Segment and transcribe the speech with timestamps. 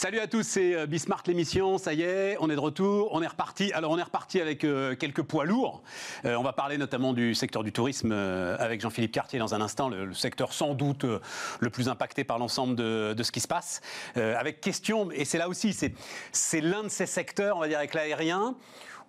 [0.00, 3.20] Salut à tous, c'est euh, Bismart l'émission, ça y est, on est de retour, on
[3.20, 3.70] est reparti.
[3.74, 5.82] Alors on est reparti avec euh, quelques poids lourds.
[6.24, 9.90] Euh, on va parler notamment du secteur du tourisme avec Jean-Philippe Cartier dans un instant,
[9.90, 13.82] le, secteur sans doute le plus impacté par l'ensemble de, ce qui se passe.
[14.14, 15.76] avec question, et c'est là aussi,
[16.32, 18.54] c'est l'un de ces secteurs, on va dire avec l'aérien,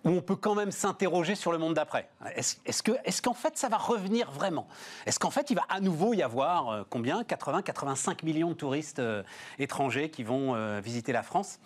[0.04, 2.08] où on peut quand même s'interroger sur le monde d'après.
[2.34, 4.68] Est-ce qu'en fait ça va revenir vraiment?
[5.06, 7.24] Est-ce qu'en fait il va à nouveau y avoir euh, combien?
[7.24, 9.22] 80, 85 millions de touristes euh,
[9.58, 11.58] étrangers qui vont euh, visiter la France?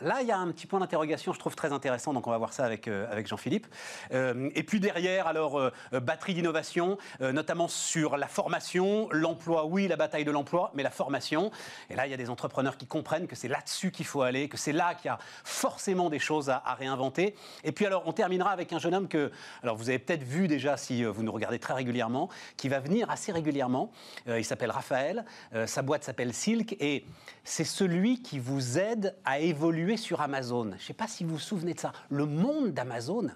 [0.00, 2.38] Là, il y a un petit point d'interrogation, je trouve très intéressant, donc on va
[2.38, 3.66] voir ça avec, euh, Jean-Philippe.
[4.12, 9.96] Euh, et puis derrière, alors, euh, batterie d'innovation, notamment sur la formation, l'emploi, oui, la
[9.96, 11.50] bataille de l'emploi, mais la formation.
[11.90, 14.48] Et là, il y a des entrepreneurs qui comprennent que c'est là-dessus qu'il faut aller,
[14.48, 17.34] que c'est là qu'il y a forcément des choses à, réinventer.
[17.64, 19.30] Et puis alors, on terminera avec un jeune homme que,
[19.62, 23.10] alors vous avez peut-être vu déjà si vous nous regardez très régulièrement, qui va venir
[23.10, 23.90] assez régulièrement.
[24.26, 25.24] il s'appelle Raphaël,
[25.66, 27.04] sa boîte s'appelle Silk, et
[27.46, 30.64] c'est celui qui vous aide à évoluer sur Amazon.
[30.64, 31.92] Je ne sais pas si vous vous souvenez de ça.
[32.10, 33.28] Le monde d'Amazon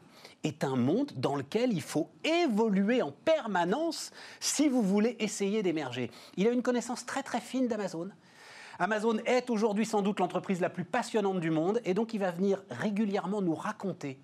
[0.43, 6.11] est un monde dans lequel il faut évoluer en permanence si vous voulez essayer d'émerger.
[6.37, 8.11] Il a une connaissance très très fine d'Amazon.
[8.81, 12.33] Amazon est aujourd'hui sans doute l'entreprise la plus passionnante du monde et donc il va
[12.33, 14.19] venir régulièrement nous raconter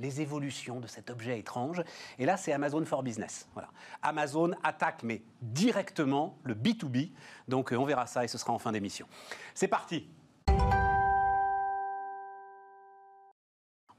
[0.00, 1.82] les évolutions de cet objet étrange.
[2.18, 3.48] Et là, c'est Amazon for Business.
[3.52, 3.68] Voilà.
[4.02, 7.10] Amazon attaque, mais directement, le B2B.
[7.46, 9.06] Donc, euh, on verra ça et ce sera en fin d'émission.
[9.54, 10.08] C'est parti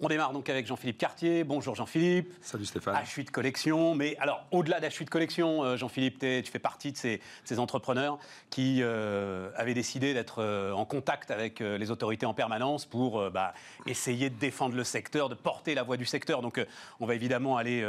[0.04, 1.44] On démarre donc avec Jean-Philippe Cartier.
[1.44, 2.34] Bonjour Jean-Philippe.
[2.42, 2.96] Salut Stéphane.
[2.96, 3.94] H8 Collection.
[3.94, 7.20] Mais alors, au-delà d'H8 Collection, euh, Jean-Philippe, tu fais partie de ces,
[7.60, 8.18] entrepreneurs
[8.50, 13.54] qui euh, avaient décidé d'être euh, en contact avec les autorités en permanence pour bah,
[13.86, 16.42] essayer de défendre le secteur, de porter la voix du secteur.
[16.42, 16.66] Donc,
[17.00, 17.86] on va évidemment aller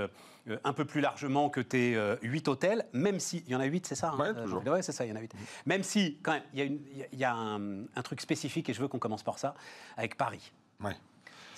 [0.64, 3.42] un peu plus largement que tes 8 hôtels, même si.
[3.46, 4.62] Il y en a 8, c'est ça hein, Oui, toujours.
[4.66, 5.32] Oui, c'est ça, il y en a 8.
[5.64, 8.98] Même si, quand même, il y a, un, un, truc spécifique, et je veux qu'on
[8.98, 9.54] commence par ça,
[9.96, 10.52] avec Paris.
[10.80, 10.96] Ouais.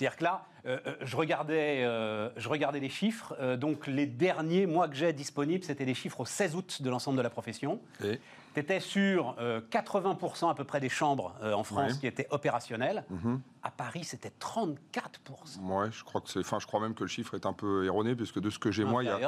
[0.04, 3.34] C'est-à-dire que là, euh, euh, je, regardais, euh, je regardais les chiffres.
[3.56, 7.16] donc, les derniers mois que j'ai disponibles, c'était des chiffres au 16 août de l'ensemble
[7.16, 7.80] de la profession.
[8.00, 9.34] Tu étais sur
[9.70, 13.04] 80% à peu près des chambres en France qui étaient opérationnelles.
[13.08, 13.40] Mhm.
[13.62, 14.76] À Paris, c'était 34%.
[15.62, 16.40] Ouais, je crois que c'est.
[16.40, 18.70] Enfin, je crois même que le chiffre est un peu erroné, puisque de ce que
[18.70, 19.18] j'ai moi, il y, a,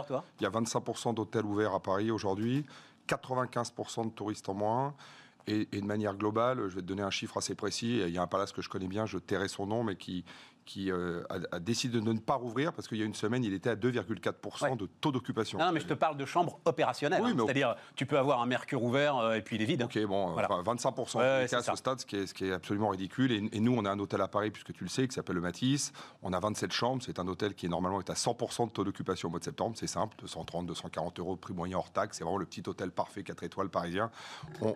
[0.41, 2.66] il y a 25% d'hôtels ouverts à Paris aujourd'hui,
[3.08, 4.94] 95% de touristes en moins.
[5.48, 8.00] Et, et, de manière globale, je vais te donner un chiffre assez précis.
[8.04, 10.25] Il y a un palace que je connais bien, je tairai son nom, mais qui,
[10.66, 13.54] qui euh, a, décidé de ne pas rouvrir parce qu'il y a une semaine, il
[13.54, 15.59] était à 2,4% de taux d'occupation.
[15.59, 17.22] Non, mais je te parle de chambres opérationnelles.
[17.22, 17.37] Oui, hein.
[17.44, 19.82] C'est-à-dire, tu peux avoir un mercure ouvert euh, et puis il est vide.
[19.84, 23.32] Ok, bon, 25% à ce stade, ce qui, est, ce qui est absolument ridicule.
[23.32, 25.41] Et, nous, on a un hôtel à Paris, puisque tu le sais, qui s'appelle le
[25.41, 25.93] Matisse.
[26.22, 27.03] On a 27 chambres.
[27.05, 29.44] C'est un hôtel qui est normalement est à 100% de taux d'occupation au mois de
[29.44, 29.76] septembre.
[29.78, 32.19] C'est simple, 230, 240 euros prix moyen hors taxe.
[32.19, 34.10] C'est vraiment le petit hôtel parfait 4 étoiles parisien.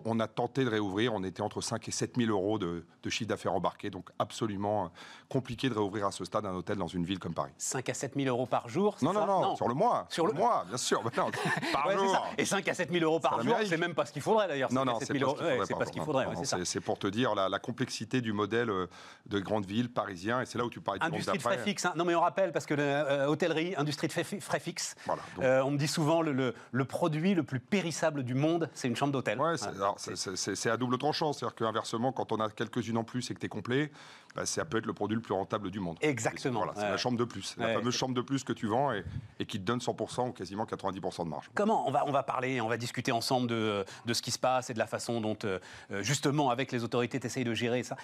[0.05, 1.13] On, a tenté de réouvrir.
[1.13, 3.89] On était entre 5 et 7 000 euros de, de chiffre d'affaires embarqué.
[3.89, 4.87] Donc absolument euh,
[5.29, 7.51] compliqué de réouvrir à ce stade un hôtel dans une ville comme Paris.
[7.57, 10.05] 5 à 7 000 euros par jour non, non, non, sur le mois.
[10.09, 11.01] Sur le mois, bien sûr.
[11.73, 12.27] par jour.
[12.37, 14.71] Et 5 à 7 000 euros par jour, c'est même pas ce qu'il faudrait d'ailleurs.
[14.71, 16.27] Non, non, c'est pas ce qu'il faudrait.
[16.63, 18.87] C'est pour te dire la, complexité du modèle euh,
[19.27, 20.41] de grande ville parisien.
[20.41, 21.85] Et c'est là où tu parlais du Industrie de frais fixes.
[21.85, 21.93] Hein.
[21.95, 24.95] Non, mais on rappelle, parce que l'hôtellerie, euh, industrie de frais fixes,
[25.39, 28.95] euh, on me dit souvent le, le, produit le plus périssable du monde, c'est une
[28.95, 29.39] chambre d'hôtel.
[29.39, 29.55] Ouais,
[29.97, 31.33] c'est à double tranchant.
[31.33, 33.91] C'est-à-dire qu'inversement, quand on a quelques-unes en plus et que tu es complet,
[34.35, 35.97] bah, ça peut être le produit le plus rentable du monde.
[36.01, 36.65] Exactement.
[36.75, 39.59] c'est la chambre de plus, la fameuse chambre de plus que tu vends et, qui
[39.59, 41.49] te donne 100% ou quasiment 90% de marge.
[41.53, 44.39] Comment on va, on va parler, on va discuter ensemble de, de ce qui se
[44.39, 45.59] passe et de la façon dont, euh,
[46.01, 47.95] justement, avec les autorités, tu essayes de gérer ça.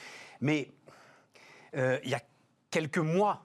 [0.41, 0.71] Mais
[1.75, 2.21] euh, il y a
[2.71, 3.43] quelques mois,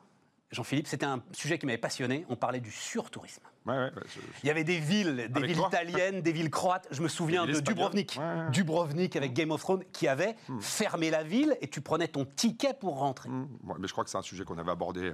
[0.52, 2.26] Jean-Philippe, c'était un sujet qui m'avait passionné.
[2.28, 3.42] On parlait du surtourisme.
[3.66, 6.86] il y avait des villes, des villes italiennes, des villes croates.
[6.90, 8.18] Je me souviens de Dubrovnik,
[8.50, 10.60] Dubrovnik avec Game of Thrones, qui avait hmm.
[10.60, 13.30] fermé la ville et tu prenais ton ticket pour rentrer.
[13.30, 13.48] Hmm.
[13.78, 15.12] mais je crois que c'est un sujet qu'on avait abordé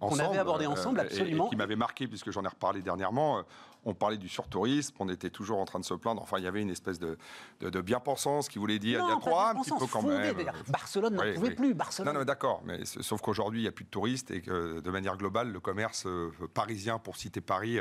[0.00, 0.22] ensemble.
[0.22, 1.46] On avait abordé ensemble, euh, absolument.
[1.46, 3.44] Et, qui m'avait marqué, puisque j'en ai reparlé dernièrement.
[3.86, 6.22] Euh, on parlait du surtourisme, on était toujours en train de se plaindre.
[6.22, 7.16] Enfin, il y avait une espèce de,
[7.60, 10.36] de, bien-pensance qui voulait dire il y a trois un petit peu quand même.
[10.68, 11.74] Barcelone n'en pouvait plus.
[11.74, 12.12] Barcelone.
[12.12, 14.90] Non, non d'accord, mais sauf qu'aujourd'hui, il n'y a plus de touristes et que de
[14.90, 17.78] manière globale, le commerce euh, parisien, pour citer Paris,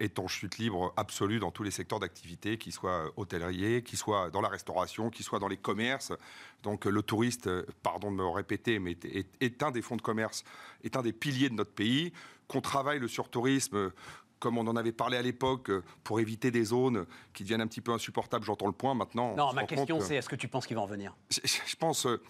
[0.00, 4.30] est en chute libre absolue dans tous les secteurs d'activité, qu'ils soient hôteliers, qu'ils soient
[4.30, 6.12] dans la restauration, qu'ils soient dans les commerces.
[6.62, 7.48] Donc le touriste,
[7.82, 8.96] pardon de me répéter, mais
[9.40, 10.44] est un des fonds de commerce,
[10.84, 12.12] est un des piliers de notre pays,
[12.48, 13.92] qu'on travaille le surtourisme
[14.38, 15.70] comme on en avait parlé à l'époque,
[16.04, 19.34] pour éviter des zones qui deviennent un petit peu insupportables, j'entends le point maintenant.
[19.36, 21.16] Non, ma question c'est, est-ce que tu penses qu'il va en venir?
[21.30, 22.22] Je, pense, euh,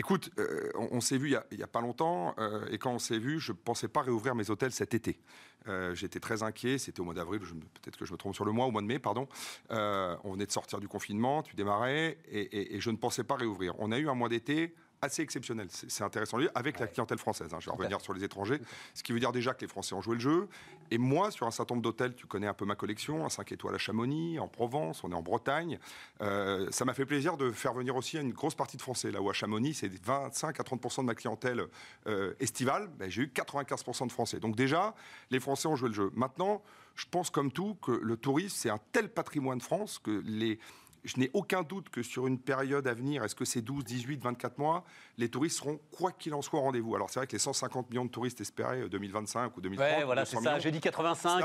[0.00, 3.18] Écoute, euh, on, s'est vu il n'y a, pas longtemps, euh, et quand on s'est
[3.18, 5.18] vu, je ne pensais pas réouvrir mes hôtels cet été.
[5.66, 8.52] Euh, j'étais très inquiet, c'était au mois d'avril, peut-être que je me trompe sur le
[8.52, 9.26] mois, au mois de mai, pardon.
[9.70, 13.74] on venait de sortir du confinement, tu démarrais, et, et je ne pensais pas réouvrir.
[13.80, 14.72] On a eu un mois d'été
[15.02, 15.68] assez exceptionnel.
[15.70, 17.52] C'est intéressant avec la clientèle française.
[17.52, 17.58] Hein.
[17.60, 18.60] Je vais revenir sur les étrangers.
[18.94, 20.48] Ce qui veut dire déjà que les Français ont joué le jeu.
[20.90, 23.52] Et moi, sur un certain nombre d'hôtels, tu connais un peu ma collection, un 5
[23.52, 25.78] étoiles à Chamonix, en Provence, on est en Bretagne.
[26.20, 29.10] Euh, ça m'a fait plaisir de faire venir aussi une grosse partie de Français.
[29.10, 31.62] Là où à Chamonix, c'est 25 à 30% de ma clientèle
[32.06, 32.88] euh, estivale.
[32.98, 34.40] Ben, J'ai eu 95% de Français.
[34.40, 34.94] Donc déjà,
[35.30, 36.10] les Français ont joué le jeu.
[36.14, 36.62] Maintenant,
[36.94, 40.58] je pense comme tout que le tourisme, c'est un tel patrimoine de France que les
[41.04, 44.22] je n'ai aucun doute que sur une période à venir, est-ce que c'est 12, 18,
[44.22, 44.84] 24 mois,
[45.16, 46.94] les touristes seront, quoi qu'il en soit, au rendez-vous.
[46.94, 49.86] Alors c'est vrai que les 150 millions de touristes espérés 2025 euh, ou 2030.
[49.86, 50.58] Ouais, voilà, c'est ça.
[50.58, 51.42] J'ai dit 85.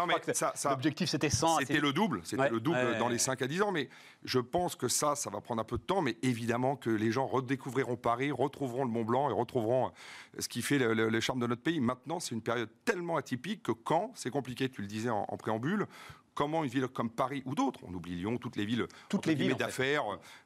[0.69, 1.59] L'objectif c'était 100.
[1.59, 2.21] C'était le double.
[2.23, 3.71] C'était le double dans les 5 à 10 ans.
[3.71, 3.89] Mais
[4.23, 6.01] je pense que ça, ça va prendre un peu de temps.
[6.01, 10.47] Mais évidemment que les gens redécouvriront Paris, retrouveront le Mont Blanc et retrouveront euh, ce
[10.47, 11.79] qui fait le, charme de notre pays.
[11.79, 15.87] Maintenant, c'est une période tellement atypique que quand, c'est compliqué, tu le disais en préambule,
[16.33, 19.35] comment une ville comme Paris ou d'autres, on oublie Lyon, toutes les villes, toutes les
[19.35, 20.03] villes d'affaires,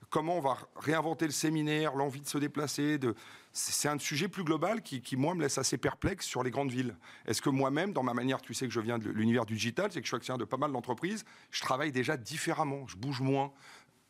[0.10, 3.16] comment on va réinventer le séminaire, l'envie de se déplacer, de...
[3.52, 6.96] c'est un sujet plus global qui, moi, me laisse assez perplexe sur les grandes villes.
[7.26, 9.92] Est-ce que moi-même, dans ma manière, tu sais que je viens de l'univers du digital,
[9.92, 13.22] c'est que je suis actionnaire de pas mal d'entreprises, je travaille déjà différemment, je bouge
[13.22, 13.52] moins.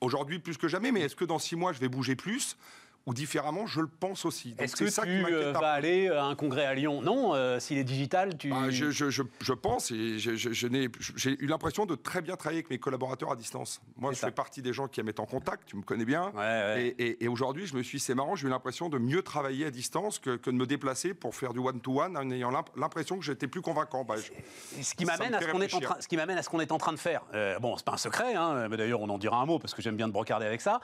[0.01, 2.57] Aujourd'hui, plus que jamais, mais est-ce que dans six mois, je vais bouger plus?
[3.07, 4.53] Ou différemment, je le pense aussi.
[4.59, 7.77] Est-ce que ça tu euh, vas aller à un congrès à Lyon Non, euh, s'il
[7.77, 8.49] est digital, tu...
[8.49, 12.79] Bah, je, je, je, pense, et j'ai eu l'impression de très bien travailler avec mes
[12.79, 13.81] collaborateurs à distance.
[13.95, 16.33] Moi, je fais partie des gens qui aiment être en contact, tu me connais bien.
[16.99, 20.19] Et, aujourd'hui, je me suis c'est marrant, j'ai eu l'impression de mieux travailler à distance
[20.19, 23.61] que, que, de me déplacer pour faire du one-to-one en ayant l'impression que j'étais plus
[23.61, 24.03] convaincant.
[24.03, 25.95] Bah, ce qui m'amène à ce qu'on est, en train,
[26.59, 27.23] est en de faire.
[27.33, 29.73] Euh, bon, c'est pas un secret, hein, mais d'ailleurs, on en dira un mot parce
[29.73, 30.81] que j'aime bien te brocarder avec ça.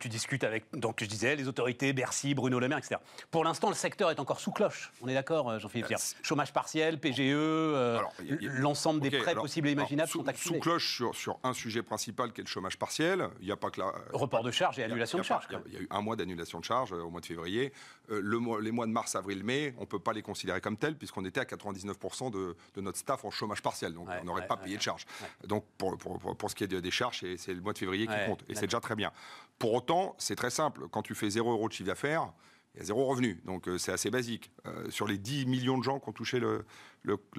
[0.00, 2.96] tu discutes avec, donc je disais, les autorités, Bercy, Bruno Le Maire, etc.
[3.30, 4.92] Pour l'instant, le secteur est encore sous cloche.
[5.02, 8.00] On est d'accord, euh, Jean-Philippe euh, Chômage partiel, PGE, euh,
[8.40, 10.56] l'ensemble des prêts possibles et imaginables sont activés.
[10.56, 13.28] Sous cloche sur, sur, un sujet principal qui est le chômage partiel.
[13.40, 13.92] Il n'y a pas que la.
[14.12, 15.46] Report de charges et annulation de charges.
[15.66, 17.72] Il y, a eu un mois d'annulation de charges au mois de février.
[18.08, 20.96] le les mois de mars, avril, mai, on ne peut pas les considérer comme tels
[20.96, 23.94] puisqu'on était à 99% de, notre staff en chômage partiel.
[23.94, 25.06] Donc on n'aurait pas payé de charges.
[25.46, 28.14] Donc pour, pour, pour, ce qui est des charges, c'est le mois de février qui
[28.26, 28.42] compte.
[28.48, 29.12] Et c'est déjà très bien.
[29.58, 30.88] Pour autant, c'est très simple.
[30.90, 32.32] Quand tu fais 0 euros de chiffre d'affaires,
[32.74, 33.40] il y a zéro revenu.
[33.44, 34.50] Donc euh, c'est assez basique.
[34.66, 36.64] Euh, sur les 10 millions de gens qui ont touché le,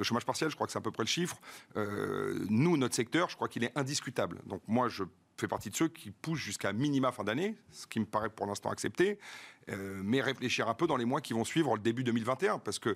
[0.01, 1.39] chômage partiel, je crois que c'est à peu près le chiffre,
[1.75, 4.41] euh, nous, notre secteur, je crois qu'il est indiscutable.
[4.45, 5.03] Donc moi, je
[5.37, 8.45] fais partie de ceux qui poussent jusqu'à minima fin d'année, ce qui me paraît pour
[8.45, 9.17] l'instant accepté,
[9.67, 12.95] mais réfléchir un peu dans les mois qui vont suivre le début 2021, parce que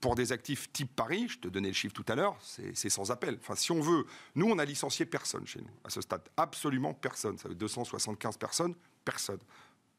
[0.00, 3.10] pour des actifs type Paris, je te donnais le chiffre tout à l'heure, c'est sans
[3.10, 3.36] appel.
[3.40, 4.06] Enfin, si on veut,
[4.36, 7.36] nous, on a licencié personne chez nous, à ce stade, absolument personne.
[7.36, 9.40] Ça fait 275 personnes, personne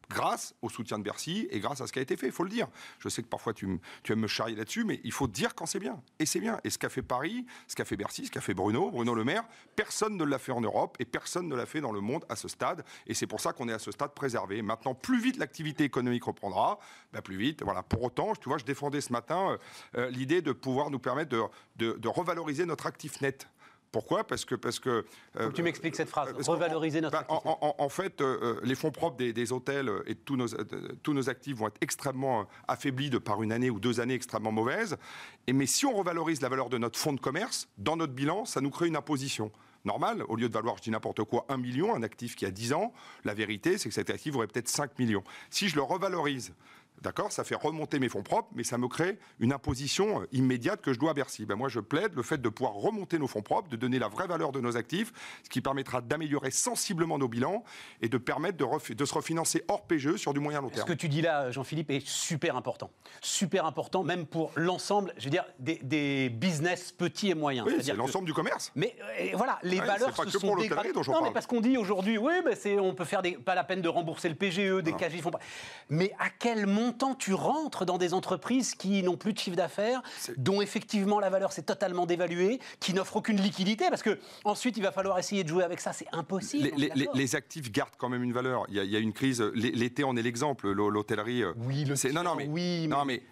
[0.09, 2.43] grâce au soutien de Bercy et grâce à ce qui a été fait, il faut
[2.43, 2.67] le dire.
[2.99, 5.65] Je sais que parfois tu, tu aimes me charrier là-dessus, mais il faut dire quand
[5.65, 6.01] c'est bien.
[6.19, 6.59] Et c'est bien.
[6.63, 9.23] Et ce qu'a fait Paris, ce qu'a fait Bercy, ce qu'a fait Bruno, Bruno Le
[9.23, 9.43] Maire,
[9.75, 12.35] personne ne l'a fait en Europe et personne ne l'a fait dans le monde à
[12.35, 12.83] ce stade.
[13.07, 14.61] Et c'est pour ça qu'on est à ce stade préservé.
[14.61, 16.79] Maintenant, plus vite l'activité économique reprendra,
[17.11, 17.63] bah, plus vite.
[17.63, 17.83] Voilà.
[17.83, 19.57] Pour autant, tu vois, je défendais ce matin euh,
[19.97, 21.41] euh, l'idée de pouvoir nous permettre de,
[21.77, 23.47] de, de revaloriser notre actif net.
[23.93, 24.23] Pourquoi?
[24.25, 24.55] Parce que.
[24.55, 25.05] Parce que
[25.39, 29.53] euh, tu m'expliques cette phrase, revaloriser notre bah, en, fait, euh, les fonds propres des,
[29.53, 30.47] hôtels et tous nos,
[31.03, 34.51] tous nos actifs vont être extrêmement affaiblis de par une année ou deux années extrêmement
[34.51, 34.97] mauvaises.
[35.45, 38.45] Et, mais si on revalorise la valeur de notre fonds de commerce, dans notre bilan,
[38.45, 39.51] ça nous crée une imposition
[39.85, 40.23] normal.
[40.27, 42.73] Au lieu de valoir, je dis n'importe quoi, 1 million, un actif qui a 10
[42.73, 42.93] ans,
[43.25, 45.23] la vérité, c'est que cet actif aurait peut-être 5 millions.
[45.51, 46.53] Si je le revalorise
[47.01, 50.81] D'accord Ça fait remonter mes fonds propres, mais ça me crée une imposition euh, immédiate
[50.81, 51.45] que je dois à Bercy.
[51.45, 54.07] Ben moi, je plaide le fait de pouvoir remonter nos fonds propres, de donner la
[54.07, 55.11] vraie valeur de nos actifs,
[55.43, 57.63] ce qui permettra d'améliorer sensiblement nos bilans
[58.01, 60.87] et de permettre de, de, se refinancer hors PGE sur du moyen long terme.
[60.87, 62.89] Ce que tu dis là, Jean-Philippe, est super important.
[63.21, 67.67] Super important, même pour l'ensemble, je veux dire, des, business petits et moyens.
[67.67, 68.71] Oui, c'est l'ensemble du commerce.
[68.75, 70.91] Mais euh, voilà, les valeurs pas se que sont dégradées.
[70.93, 73.81] Non, mais parce qu'on dit aujourd'hui, oui, ben on peut faire des, pas la peine
[73.81, 75.39] de rembourser le PGE, des cages, font pas.
[75.89, 79.57] Mais à quel montant temps tu rentres dans des entreprises qui n'ont plus de chiffre
[79.57, 80.01] d'affaires,
[80.37, 84.83] dont effectivement la valeur s'est totalement dévaluée, qui n'offrent aucune liquidité, parce que ensuite il
[84.83, 86.71] va falloir essayer de jouer avec ça, c'est impossible.
[87.13, 88.65] Les, actifs gardent quand même une valeur.
[88.69, 89.41] Il y a, une crise.
[89.55, 90.71] L'été en est l'exemple.
[90.71, 91.43] L'hôtellerie.
[91.43, 93.23] Euh, oui, le non, non, mais, oui, non, mais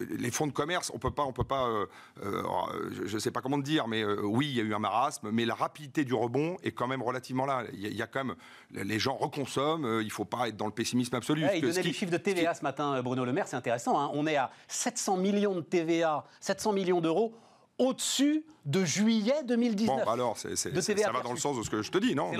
[0.00, 1.66] les fonds de commerce, on peut pas, on peut pas.
[1.66, 1.86] Euh,
[2.22, 4.78] euh, je ne sais pas comment te dire, mais oui, il y a eu un
[4.78, 7.64] marasme, mais la rapidité du rebond est quand même relativement là.
[7.72, 8.36] Il y, a, quand même
[8.72, 10.00] les gens reconsomment.
[10.00, 11.44] il ne faut pas être dans le pessimisme absolu.
[11.54, 13.98] il donnait les chiffres de TVA ce matin, Bruno Le Maire, c'est intéressant.
[13.98, 14.10] Hein.
[14.14, 17.34] On est à 700 millions de TVA, 700 millions d'euros
[17.78, 20.04] au-dessus de juillet 2019.
[20.04, 22.32] Bon, alors, ça va dans le sens de ce que je te dis, non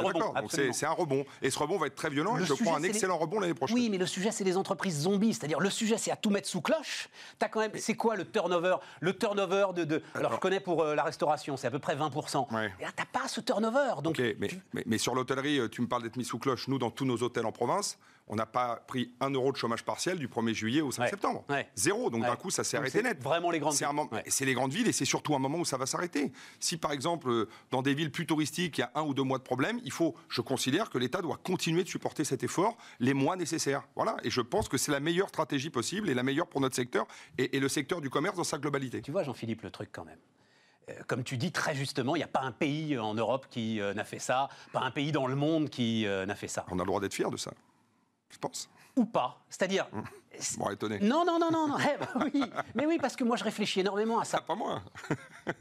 [0.49, 1.25] C'est un rebond.
[1.41, 2.37] Et ce rebond va être très violent.
[2.37, 3.77] et je prends un excellent rebond l'année prochaine.
[3.77, 5.35] Oui, mais le sujet, c'est les entreprises zombies.
[5.35, 7.09] C'est-à-dire, le sujet, c'est à tout mettre sous cloche.
[7.41, 8.77] As quand même, c'est quoi le turnover?
[9.01, 12.47] Le turnover de, alors, je connais pour euh, la restauration, c'est à peu près 20%.
[12.81, 14.03] Et là, t'as pas ce turnover.
[14.03, 14.51] Donc, mais,
[14.85, 16.67] mais, sur l'hôtellerie, euh, tu me parles d'être mis sous cloche.
[16.67, 19.85] Nous, dans tous nos hôtels en province, on n'a pas pris un euro de chômage
[19.85, 21.45] partiel du 1er juillet au 5 septembre.
[21.75, 22.11] Zéro.
[22.11, 23.23] Donc d'un coup, ça s'est arrêté net.
[23.23, 24.23] Vraiment les grandes villes.
[24.27, 26.33] C'est les grandes villes et c'est surtout un moment où ça va s'arrêter.
[26.59, 29.23] Si par exemple, euh, dans des villes plus touristiques, il y a un ou deux
[29.23, 32.77] mois de problème, il faut, je considère que l'État doit continuer de supporter cet effort
[33.01, 33.87] les mois nécessaires.
[33.95, 34.17] Voilà.
[34.25, 37.07] Et je pense que c'est la meilleure stratégie possible et la meilleure pour notre secteur
[37.39, 39.01] et, le secteur du commerce dans sa globalité.
[39.01, 40.19] Tu vois, Jean-Philippe, le truc quand même
[40.89, 43.81] euh, comme tu dis très justement, il n'y a pas un pays en Europe qui
[43.81, 46.65] euh, n'a fait ça, pas un pays dans le monde qui n'a fait ça.
[46.71, 47.51] On a le droit d'être fier de ça,
[48.31, 49.45] je pense ou pas.
[49.49, 49.87] C'est-à-dire.
[49.93, 50.05] Hum.
[50.59, 50.99] Bon, étonné.
[51.01, 51.77] Non, non, non, non, non.
[51.79, 52.45] Eh ben oui.
[52.75, 54.39] Mais oui, parce que moi, je réfléchis énormément à ça.
[54.41, 54.83] Ah, pas moi.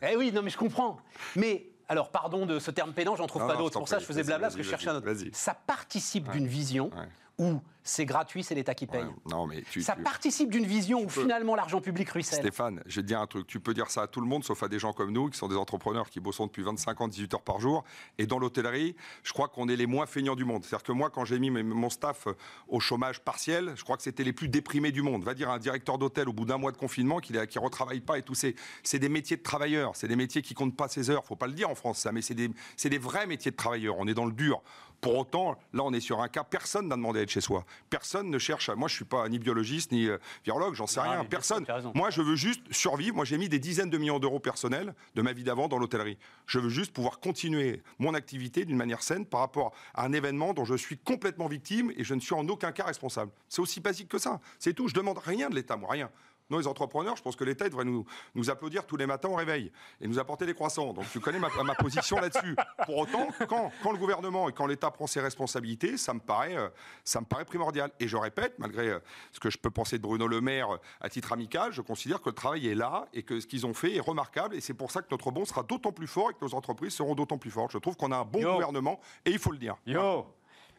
[0.02, 0.98] eh oui, non, mais je comprends.
[1.36, 3.80] Mais alors, pardon de ce terme pédant, j'en trouve pas d'autre.
[3.80, 5.08] Pour ça, je faisais blabla parce que je cherchais un autre.
[5.34, 6.90] Ça participe d'une vision
[7.38, 9.06] où c'est gratuit, c'est l'État qui paye.
[9.30, 12.40] non, mais ça participe d'une vision où finalement l'argent public ruisselle.
[12.40, 13.46] Stéphane, je vais te dire un truc.
[13.46, 15.38] Tu peux dire ça à tout le monde, sauf à des gens comme nous, qui
[15.38, 17.84] sont des entrepreneurs qui bossent depuis 25 ans, 18 heures par jour.
[18.18, 20.64] Et dans l'hôtellerie, je crois qu'on est les moins feignants du monde.
[20.66, 22.28] C'est-à-dire que moi, quand j'ai mis mon staff
[22.68, 25.24] au chômage partiel, je crois que c'était les plus déprimés du monde.
[25.24, 28.18] Va dire un directeur d'hôtel au bout d'un mois de confinement qui ne retravaille pas
[28.18, 28.34] et tout.
[28.34, 29.96] C'est des métiers de travailleurs.
[29.96, 31.24] C'est des métiers qui comptent pas ses heures.
[31.24, 32.50] Faut pas le dire en France, ça, mais c'est des,
[32.84, 33.98] des vrais métiers de travailleurs.
[34.00, 34.64] On est dans le dur.
[35.02, 37.66] Pour autant, là, on est sur un cas, personne n'a demandé à être chez soi.
[37.90, 38.76] Personne ne cherche à.
[38.76, 41.24] Moi, je suis pas ni biologiste, ni euh, virologue, j'en sais rien.
[41.26, 41.66] Personne.
[41.94, 43.16] Moi, je veux juste survivre.
[43.16, 46.18] Moi, j'ai mis des dizaines de millions d'euros personnels de ma vie d'avant dans l'hôtellerie.
[46.48, 50.54] Je veux juste pouvoir continuer mon activité d'une manière saine par rapport à un événement
[50.54, 53.32] dont je suis complètement victime et je ne suis en aucun cas responsable.
[53.50, 54.40] C'est aussi basique que ça.
[54.60, 54.88] C'est tout.
[54.88, 56.10] Je demande rien de l'État, moi, rien.
[56.50, 59.36] Nous, les entrepreneurs, je pense que l'État devrait nous, nous applaudir tous les matins au
[59.36, 60.94] réveil et nous apporter des croissants.
[60.94, 62.56] Donc tu connais ma, position là-dessus.
[62.86, 66.56] Pour autant, quand, quand, le gouvernement et quand l'État prend ses responsabilités, ça me, paraît,
[66.56, 66.70] euh,
[67.04, 67.92] ça me paraît primordial.
[68.00, 69.00] Et je répète, malgré euh,
[69.32, 72.22] ce que je peux penser de Bruno Le Maire euh, à titre amical, je considère
[72.22, 74.56] que le travail est là et que ce qu'ils ont fait est remarquable.
[74.56, 76.94] Et c'est pour ça que notre bon sera d'autant plus fort et que nos entreprises
[76.94, 77.72] seront d'autant plus fortes.
[77.72, 79.76] Je trouve qu'on a un bon gouvernement et il faut le dire.
[79.86, 80.28] Yo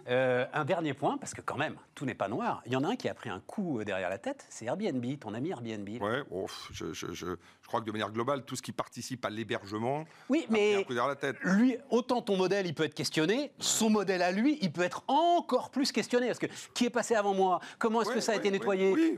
[0.08, 2.62] euh, un dernier point, parce que quand même, tout n'est pas noir.
[2.66, 5.04] Il y en a un qui a pris un coup derrière la tête, c'est Airbnb,
[5.18, 5.88] ton ami Airbnb.
[6.00, 6.22] Ouais,
[6.70, 7.36] je,
[7.66, 10.94] crois que de manière globale, tout ce qui participe à l'hébergement oui, mais un coup
[10.94, 11.36] derrière la tête.
[11.42, 15.02] Lui, autant ton modèle, il peut être questionné, son modèle à lui, il peut être
[15.08, 16.26] encore plus questionné.
[16.28, 17.60] Parce que qui est passé avant moi?
[17.78, 19.14] Comment est-ce que ça a été nettoyé?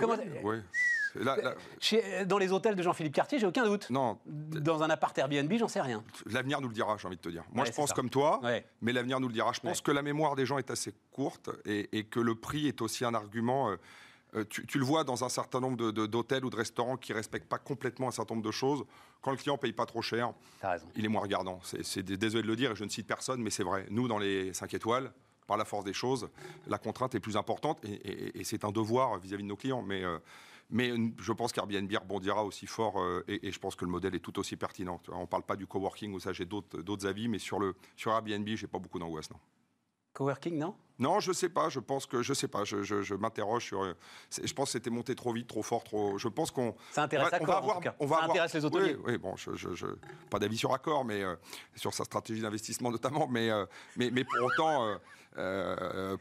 [2.27, 3.91] Dans les hôtels de Jean-Philippe Cartier, j'ai aucun doute.
[3.91, 4.19] Non.
[4.27, 6.03] Dans un appart Airbnb, j'en sais rien.
[6.27, 7.45] L'avenir nous le dira, j'ai envie de te dire.
[7.53, 8.41] Moi, je pense comme toi,
[8.81, 9.53] mais l'avenir nous le dira.
[9.53, 12.81] Je pense que la mémoire des gens est assez courte et, que le prix est
[12.81, 13.71] aussi un argument.
[13.71, 13.77] Euh,
[14.35, 17.59] euh, tu, le vois dans un certain nombre d'hôtels ou de restaurants qui respectent pas
[17.59, 18.85] complètement un certain nombre de choses.
[19.23, 20.33] Quand le client paye pas trop cher,
[20.95, 21.61] il est moins regardant.
[21.63, 23.87] C'est désolé de le dire, et je ne cite personne, mais c'est vrai.
[23.91, 25.13] Nous, dans les 5 étoiles,
[25.49, 26.29] par la force des choses,
[26.69, 29.83] la contrainte est plus importante et, c'est un devoir vis-à-vis de nos clients.
[29.83, 30.19] Mais euh,
[30.71, 34.21] mais je pense qu'Airbnb rebondira aussi fort euh, et, je pense que le modèle est
[34.21, 35.01] tout aussi pertinent.
[35.11, 38.13] On ne parle pas du coworking où ça j'ai d'autres avis, mais sur, le, sur
[38.13, 39.31] Airbnb, j'ai pas beaucoup d'angoisse.
[39.31, 39.39] Non.
[40.13, 40.75] Coworking, non?
[40.99, 41.69] Non, je sais pas.
[41.69, 42.65] Je pense que je sais pas.
[42.65, 43.83] Je, je, m'interroge sur.
[43.83, 43.95] Euh,
[44.43, 46.19] je pense que c'était monté trop vite, trop fort, trop.
[46.19, 46.75] Je pense qu'on.
[46.91, 48.97] Ça intéresse on va, avoir, on va ça intéresse les hôteliers.
[48.97, 49.87] Oui, oui bon, je,
[50.29, 51.37] pas d'avis sur Accor, mais euh,
[51.77, 53.27] sur sa stratégie d'investissement notamment.
[53.29, 53.49] Mais,
[53.97, 54.99] mais, mais pour autant,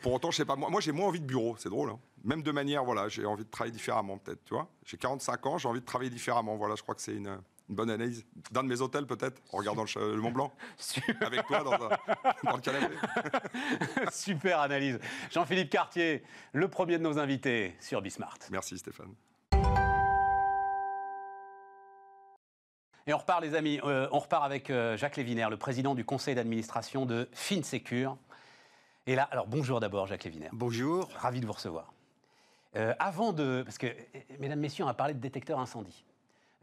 [0.02, 0.56] pour autant, je sais pas.
[0.56, 1.56] Moi, moi j'ai moins envie de bureau.
[1.58, 1.90] C'est drôle.
[1.90, 4.70] Hein même de manière, voilà, j'ai envie de travailler différemment, peut-être, tu vois.
[4.86, 6.58] J'ai 45 ans, j'ai envie de travailler différemment.
[6.58, 8.26] Voilà, je crois que c'est une, bonne analyse.
[8.52, 10.54] D'un de mes hôtels, peut-être, en regardant le, Mont Blanc,
[11.22, 12.96] avec toi dans, le canapé.
[14.12, 15.00] Super analyse.
[15.32, 18.38] Jean-Philippe Cartier, le premier de nos invités sur Bismart.
[18.52, 19.14] Merci Stéphane.
[23.06, 26.04] Et on repart, les amis, euh, on repart avec euh, Jacques Lévinaire, le président du
[26.04, 28.18] conseil d'administration de FinSecure.
[29.06, 30.50] Et là, alors bonjour d'abord, Jacques Lévinaire.
[30.52, 31.08] Bonjour.
[31.16, 31.94] Ravi de vous recevoir.
[32.78, 33.64] Euh, avant de.
[33.64, 33.88] Parce que,
[34.40, 36.06] mesdames, messieurs, on a parlé de détecteur incendie.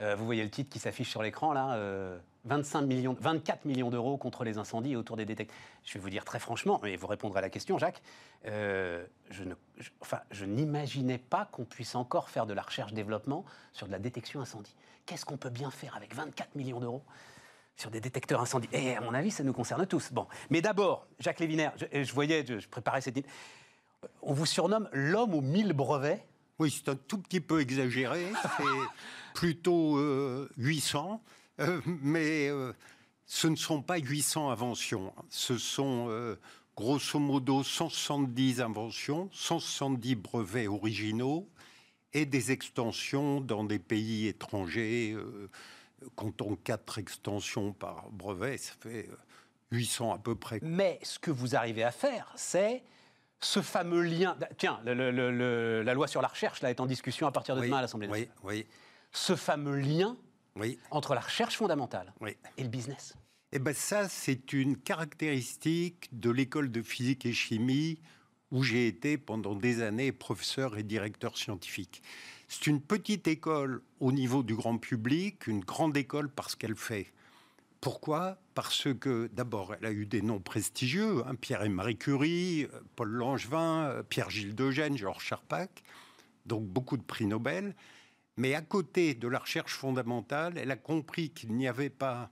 [0.00, 3.90] Euh, vous voyez le titre qui s'affiche sur l'écran là 25 euh, millions, 24 millions
[3.90, 5.56] d'euros contre les incendies autour des détecteurs.
[5.84, 8.02] Je vais vous dire très franchement, et vous répondrez à la question, Jacques.
[8.44, 9.44] je
[10.00, 14.74] enfin, n'imaginais pas qu'on puisse encore faire de la recherche-développement sur de la détection incendie.
[15.06, 17.04] Qu'est-ce qu'on peut bien faire avec 24 millions d'euros
[17.76, 20.12] sur des détecteurs incendie Et à mon avis, ça nous concerne tous.
[20.12, 23.16] Bon, mais d'abord, Jacques Lévinaire, je, je voyais, je préparais cette
[24.22, 26.24] on vous surnomme l'homme aux mille brevets
[26.58, 28.26] Oui, c'est un tout petit peu exagéré.
[28.42, 28.64] C'est
[29.34, 29.98] plutôt
[30.56, 31.22] 800.
[31.60, 32.72] Euh, euh, mais euh,
[33.26, 35.12] ce ne sont pas 800 inventions.
[35.28, 36.36] Ce sont
[36.76, 41.48] grosso modo 170 inventions, 170 brevets originaux
[42.12, 45.16] et des extensions dans des pays étrangers.
[46.16, 49.08] Comptons quatre extensions par brevet, ça fait
[49.70, 50.58] 800 à peu près.
[50.62, 52.82] Mais ce que vous arrivez à faire, c'est
[53.44, 54.36] ce fameux lien.
[54.56, 57.82] Tiens, la loi sur la recherche là, est en discussion à partir de demain à
[57.82, 58.34] l'Assemblée nationale.
[58.42, 58.66] Oui, oui.
[59.12, 60.16] Ce fameux lien
[60.90, 62.12] entre la recherche fondamentale
[62.56, 63.14] et le business.
[63.52, 68.00] Eh bien ça, c'est une caractéristique de l'école de physique et chimie
[68.50, 72.02] où j'ai été pendant des années professeur et directeur scientifique.
[72.48, 77.12] C'est une petite école au niveau du grand public, une grande école parce qu'elle fait.
[77.84, 78.38] Pourquoi?
[78.54, 82.80] Parce que d'abord, elle a eu des noms prestigieux, hein, Pierre et Marie Curie, euh,
[82.96, 85.82] Paul Langevin, euh, Pierre-Gilles Degène, Georges Charpak,
[86.46, 87.76] donc beaucoup de prix Nobel.
[88.38, 92.30] Mais à côté de la recherche fondamentale, elle a compris qu'il n'y avait pas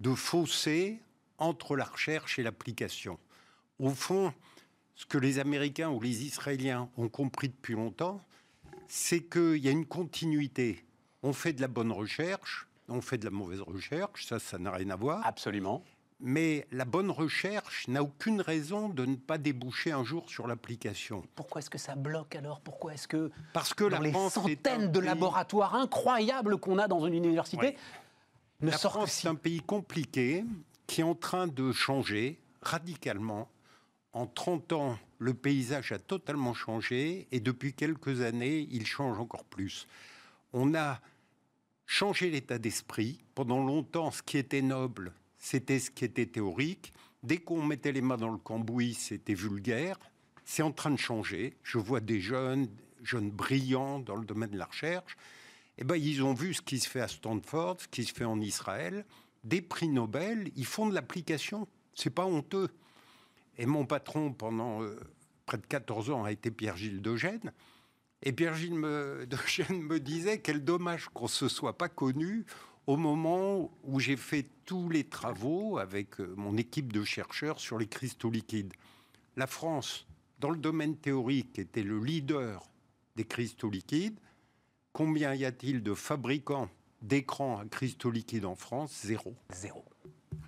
[0.00, 1.00] de fossé
[1.38, 3.18] entre la recherche et l'application.
[3.78, 4.34] Au fond,
[4.96, 8.22] ce que les Américains ou les Israéliens ont compris depuis longtemps,
[8.86, 10.84] c'est qu'il y a une continuité.
[11.22, 14.70] On fait de la bonne recherche, on fait de la mauvaise recherche, ça, ça n'a
[14.70, 15.26] rien à voir.
[15.26, 15.82] Absolument.
[16.20, 21.22] Mais la bonne recherche n'a aucune raison de ne pas déboucher un jour sur l'application.
[21.36, 22.60] Pourquoi est-ce que ça bloque alors?
[22.60, 27.14] Pourquoi est-ce que parce que dans les centaines de laboratoires incroyables qu'on a dans une
[27.14, 27.76] université
[28.60, 30.44] ne la France, c'est un pays compliqué
[30.88, 33.48] qui est en train de changer radicalement.
[34.12, 39.44] En 30 ans, le paysage a totalement changé et depuis quelques années, il change encore
[39.44, 39.86] plus.
[40.52, 41.00] On a
[41.88, 43.18] changé l'état d'esprit.
[43.34, 46.92] Pendant longtemps, ce qui était noble, c'était ce qui était théorique.
[47.24, 49.98] Dès qu'on mettait les mains dans le cambouis, c'était vulgaire.
[50.44, 51.56] C'est en train de changer.
[51.64, 52.68] Je vois des jeunes,
[53.02, 55.16] jeunes brillants dans le domaine de la recherche.
[55.78, 58.24] Eh ben, ils ont vu ce qui se fait à Stanford, ce qui se fait
[58.24, 59.04] en Israël.
[59.42, 61.66] Des prix Nobel, ils font de l'application.
[61.94, 62.68] C'est pas honteux.
[63.56, 65.00] Et mon patron, pendant euh,
[65.46, 67.52] près de 14 ans, a été Pierre-Gilles Degène.
[68.22, 68.72] Et Pierre-Gilles
[69.28, 72.44] Degène me disait quel dommage qu'on ne se soit pas connu
[72.86, 77.78] au moment où j'ai fait tous les travaux avec euh, mon équipe de chercheurs sur
[77.78, 78.72] les cristaux liquides.
[79.36, 80.06] La France,
[80.38, 82.66] dans le domaine théorique, était le leader
[83.14, 84.18] des cristaux liquides.
[84.94, 86.70] Combien y a-t-il de fabricants
[87.02, 89.02] d'écrans à cristaux liquides en France?
[89.04, 89.36] Zéro.
[89.52, 89.84] Zéro.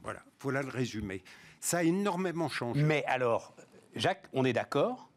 [0.03, 1.23] Voilà, voilà le résumé.
[1.61, 2.83] Ça a énormément changé.
[2.83, 3.55] Mais alors,
[3.95, 5.10] Jacques, on est d'accord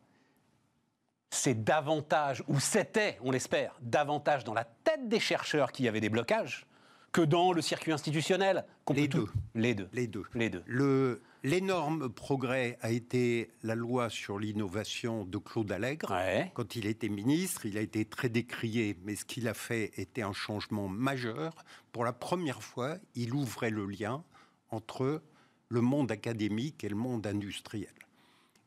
[1.33, 6.01] c'est davantage, ou c'était, on l'espère, davantage dans la tête des chercheurs qui y avait
[6.01, 6.65] des blocages
[7.13, 9.27] que dans le circuit institutionnel Les deux.
[9.53, 9.87] Les deux.
[9.93, 10.23] Les deux.
[10.33, 10.63] Les deux.
[10.65, 16.17] Le, l'énorme progrès a été la loi sur l'innovation de Claude Allègre.
[16.55, 20.23] Quand il était ministre, il a été très décrié, mais ce qu'il a fait était
[20.23, 21.53] un changement majeur.
[21.91, 24.23] Pour la première fois, il ouvrait le lien
[24.71, 25.21] entre
[25.69, 27.93] le monde académique et le monde industriel.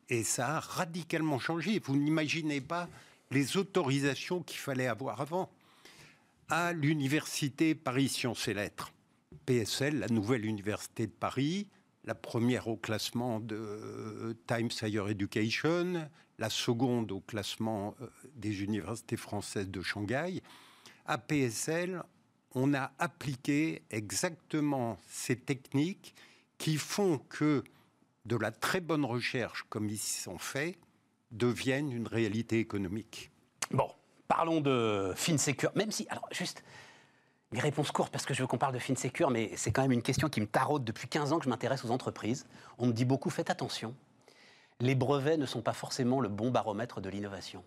[0.08, 1.80] Et ça a radicalement changé.
[1.84, 2.88] Vous n'imaginez pas
[3.30, 5.50] les autorisations qu'il fallait avoir avant
[6.48, 8.92] à l'université Paris Sciences et Lettres.
[9.46, 11.66] PSL, la nouvelle université de Paris,
[12.04, 19.16] la première au classement de Times Higher Education, la seconde au classement euh, des universités
[19.16, 20.42] françaises de Shanghai.
[21.06, 22.02] À PSL,
[22.54, 26.14] on a appliqué exactement ces techniques
[26.58, 27.64] qui font que
[28.26, 30.76] de la très bonne recherche, comme ils sont faits,
[31.30, 33.30] deviennent une réalité économique.
[33.70, 33.90] Bon,
[34.28, 36.64] Parlons de FinSecure, même si, alors juste,
[37.52, 39.92] les réponses courtes, parce que je veux qu'on parle de FinSecure, mais c'est quand même
[39.92, 42.46] une question qui me taraude depuis 15 ans que je m'intéresse aux entreprises.
[42.78, 43.94] On me dit beaucoup, faites attention,
[44.80, 47.62] les brevets ne sont pas forcément le bon baromètre de l'innovation.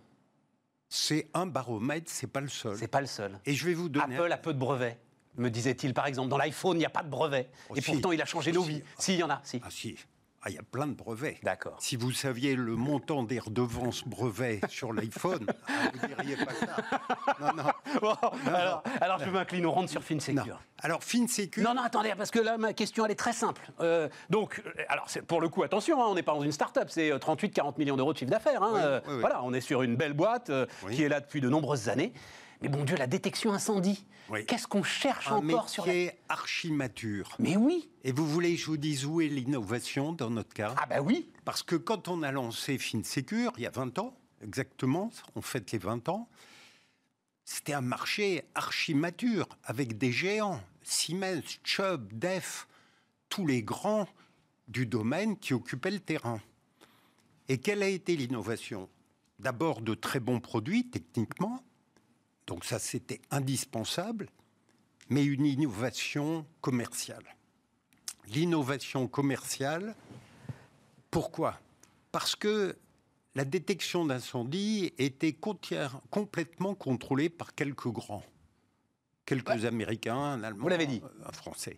[0.89, 2.75] C'est un baromètre, c'est pas le seul.
[2.77, 3.39] C'est pas le seul.
[3.45, 4.15] Et je vais vous donner.
[4.17, 4.99] Apple a peu de brevets,
[5.37, 6.29] me disait-il par exemple.
[6.29, 7.49] Dans l'iPhone, il n'y a pas de brevets.
[7.69, 8.83] Oh, et pourtant, il a changé nos vies.
[8.97, 9.61] Si, il y en a, si.
[9.63, 9.95] Ah, si.
[10.41, 11.37] Ah, il y a plein de brevets.
[11.43, 11.75] D'accord.
[11.79, 16.53] Si vous saviez le montant des redevances brevets sur l'iPhone, ah, vous ne diriez pas
[16.53, 16.77] ça.
[17.41, 18.09] Non, non.
[18.47, 20.61] alors, alors, je m'incline, on rentre sur FinSecure.
[20.81, 21.61] Alors, FinSecure.
[21.61, 23.61] Non, non, attendez, parce que là, ma question, elle est très simple.
[23.81, 26.87] Euh, donc, euh, alors, pour le coup, attention, hein, on n'est pas dans une start-up,
[26.89, 28.63] c'est 38-40 euh, millions d'euros de chiffre d'affaires.
[28.63, 30.51] Hein, voilà, on est sur une belle boîte
[30.91, 32.13] qui est là depuis de nombreuses années.
[32.61, 34.05] Mais bon Dieu, la détection incendie.
[34.47, 36.11] Qu'est-ce qu'on cherche encore sur la...
[36.27, 37.35] archimature.
[37.39, 37.89] Mais oui.
[38.03, 40.75] Et vous voulez que je vous dise où est l'innovation dans notre cas?
[40.77, 41.31] Ah ben oui.
[41.45, 45.71] Parce que quand on a lancé FinSecure, il y a 20 ans, exactement, on fête
[45.71, 46.29] les 20 ans,
[47.45, 52.67] c'était un marché archimature avec des géants, Siemens, Chubb, Def,
[53.29, 54.07] tous les grands
[54.67, 56.39] du domaine qui occupaient le terrain.
[57.47, 58.87] Et quelle a été l'innovation?
[59.39, 61.63] D'abord de très bons produits techniquement,
[62.49, 64.27] donc ça, c'était indispensable,
[65.07, 67.35] mais une innovation commerciale.
[68.33, 69.95] L'innovation commerciale,
[71.11, 71.59] pourquoi?
[72.11, 72.75] Parce que
[73.35, 75.37] la détection d'incendie était
[76.09, 78.25] complètement contrôlée par quelques grands.
[79.27, 81.03] quelques Américains, un Allemand, Vous dit.
[81.23, 81.75] un Français.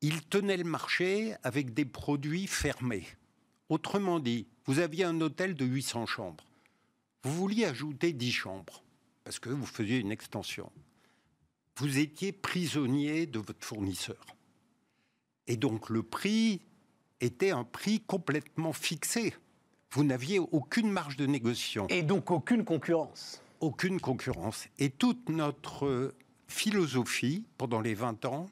[0.00, 3.06] Ils tenaient le marché avec des produits fermés.
[3.68, 6.46] Autrement dit, vous aviez un hôtel de 800 chambres.
[7.24, 8.82] Vous vouliez ajouter 10 chambres
[9.30, 10.72] parce que vous faisiez une extension.
[11.76, 14.26] Vous étiez prisonnier de votre fournisseur.
[15.46, 16.62] Et donc le prix
[17.20, 19.32] était un prix complètement fixé.
[19.92, 23.40] Vous n'aviez aucune marge de négociation Et donc aucune concurrence.
[23.60, 24.66] aucune concurrence.
[24.80, 26.12] Et toute notre
[26.48, 28.46] philosophie, pendant les 20 ans,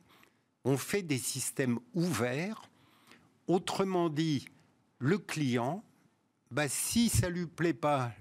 [0.64, 2.62] on fait des systèmes ouverts.
[3.48, 4.46] Autrement dit,
[5.00, 5.82] le client,
[6.52, 8.12] bah, si ça lui plaît pas,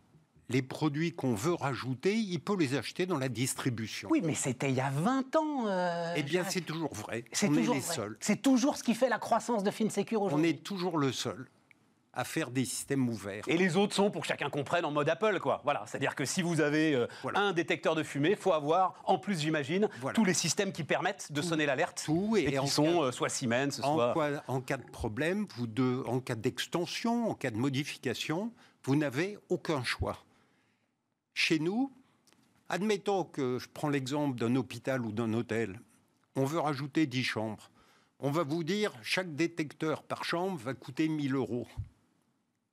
[0.49, 4.07] les produits qu'on veut rajouter, il peut les acheter dans la distribution.
[4.11, 5.67] Oui, mais c'était il y a 20 ans.
[5.67, 7.25] euh, eh bien, c'est toujours vrai.
[7.33, 7.95] C'est on toujours est les vrai.
[7.95, 8.17] seuls.
[8.21, 10.49] C'est toujours ce qui fait la croissance de FinSecure On aujourd'hui.
[10.51, 11.47] est toujours le seul
[12.13, 13.43] à faire des systèmes ouverts.
[13.47, 15.61] Et les autres sont, pour que chacun comprenne, en mode Apple, quoi.
[15.63, 17.41] Voilà, c'est-à-dire que si vous avez euh, Voilà.
[17.41, 20.15] un détecteur de fumée, faut avoir, en plus, j'imagine, Voilà.
[20.15, 22.01] tous les systèmes qui permettent de sonner l'alerte.
[22.05, 24.13] tout, et et, en qui sont cas- euh, soit Siemens, En, soit.
[24.13, 28.51] quoi- en cas de problème, vous de- en cas d'extension, en cas de modification,
[28.83, 30.17] vous n'avez aucun choix.
[31.39, 31.91] Chez nous,
[32.67, 35.79] admettons que je prends l'exemple d'un hôpital ou d'un hôtel,
[36.35, 37.69] on veut rajouter 10 chambres.
[38.17, 41.67] On va vous dire, chaque détecteur par chambre va coûter 1000 euros.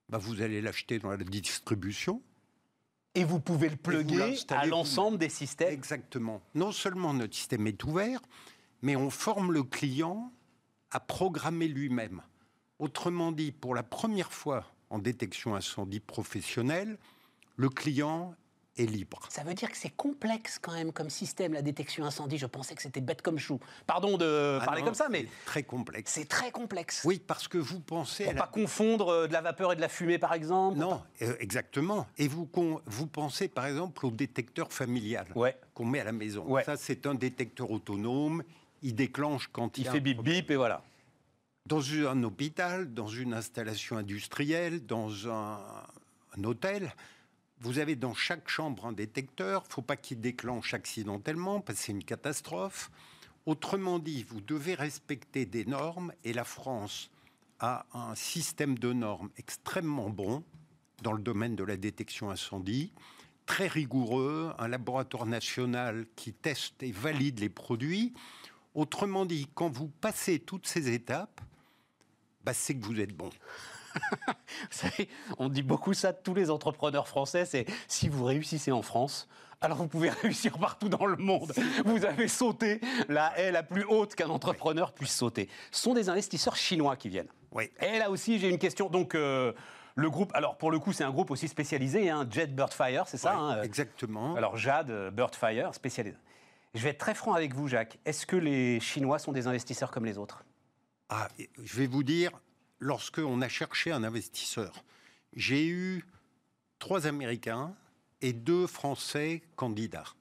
[0.09, 2.22] Bah, vous allez l'acheter dans la distribution.
[3.14, 5.74] Et vous pouvez le plugger à l'ensemble des systèmes.
[5.74, 6.40] Exactement.
[6.55, 8.22] Non seulement notre système est ouvert,
[8.81, 10.33] mais on forme le client
[10.90, 12.22] à programmer lui-même.
[12.79, 16.96] Autrement dit, pour la première fois en détection incendie professionnelle,
[17.57, 18.35] le client
[18.77, 19.21] libre.
[19.31, 22.39] Ça veut dire que c'est complexe quand même comme système, la détection incendie.
[22.39, 23.61] Je pensais que c'était bête comme chou.
[23.87, 26.13] Pardon de Ah parler non, comme ça, mais très complexe.
[26.13, 27.03] c'est très complexe.
[27.05, 29.77] Oui, parce que vous pensez à Pour la- pas confondre euh, de la vapeur et
[29.77, 30.79] de la fumée, par exemple.
[30.79, 32.07] Non, euh, exactement.
[32.19, 32.49] Et vous,
[32.87, 35.57] vous pensez par exemple au détecteur familial Ouais.
[35.73, 36.45] qu'on met à la maison.
[36.45, 36.65] Ouais.
[36.65, 38.43] Ça, c'est un détecteur autonome.
[38.83, 40.83] Il déclenche quand il, Il fait bip bip et voilà.
[41.67, 45.59] dans un hôpital, dans une installation industrielle, dans un,
[46.37, 46.93] un hôtel,
[47.61, 49.62] vous avez dans chaque chambre un détecteur.
[49.64, 52.90] Il ne faut pas qu'il déclenche accidentellement, parce que c'est une catastrophe.
[53.47, 57.11] Autrement dit, vous devez respecter des normes, et la France
[57.61, 60.43] a un système de normes extrêmement bon
[61.03, 62.93] dans le domaine de la détection incendie,
[63.47, 68.14] très rigoureux, un laboratoire national qui teste et valide les produits.
[68.75, 71.40] Autrement dit, quand vous passez toutes ces étapes,
[72.43, 73.31] bah, c'est que vous êtes bon.
[74.27, 74.33] Vous
[74.71, 78.83] savez, on dit beaucoup ça de tous les entrepreneurs français, c'est si vous réussissez en
[78.83, 79.29] France,
[79.61, 81.53] alors vous pouvez réussir partout dans le monde.
[81.85, 85.49] Vous avez sauté la haie la plus haute qu'un entrepreneur puisse sauter.
[85.71, 87.31] Ce sont des investisseurs chinois qui viennent.
[87.53, 87.71] Oui.
[87.81, 88.91] Et là aussi, j'ai une question.
[88.91, 89.53] Donc, euh,
[89.95, 93.17] le groupe, alors pour le coup, c'est un groupe aussi spécialisé, hein, Jet Birdfire, c'est
[93.17, 94.35] ça hein, euh, Exactement.
[94.35, 96.17] Alors, Jade euh, Birdfire, spécialisé.
[96.75, 97.99] Je vais être très franc avec vous, Jacques.
[98.05, 100.45] Est-ce que les Chinois sont des investisseurs comme les autres?
[101.09, 101.29] Ah,
[101.63, 102.33] je vais vous dire,
[102.79, 104.85] lorsque on a cherché un investisseur,
[105.35, 106.05] j'ai eu
[106.79, 107.75] trois Américains
[108.21, 110.15] et deux Français candidats.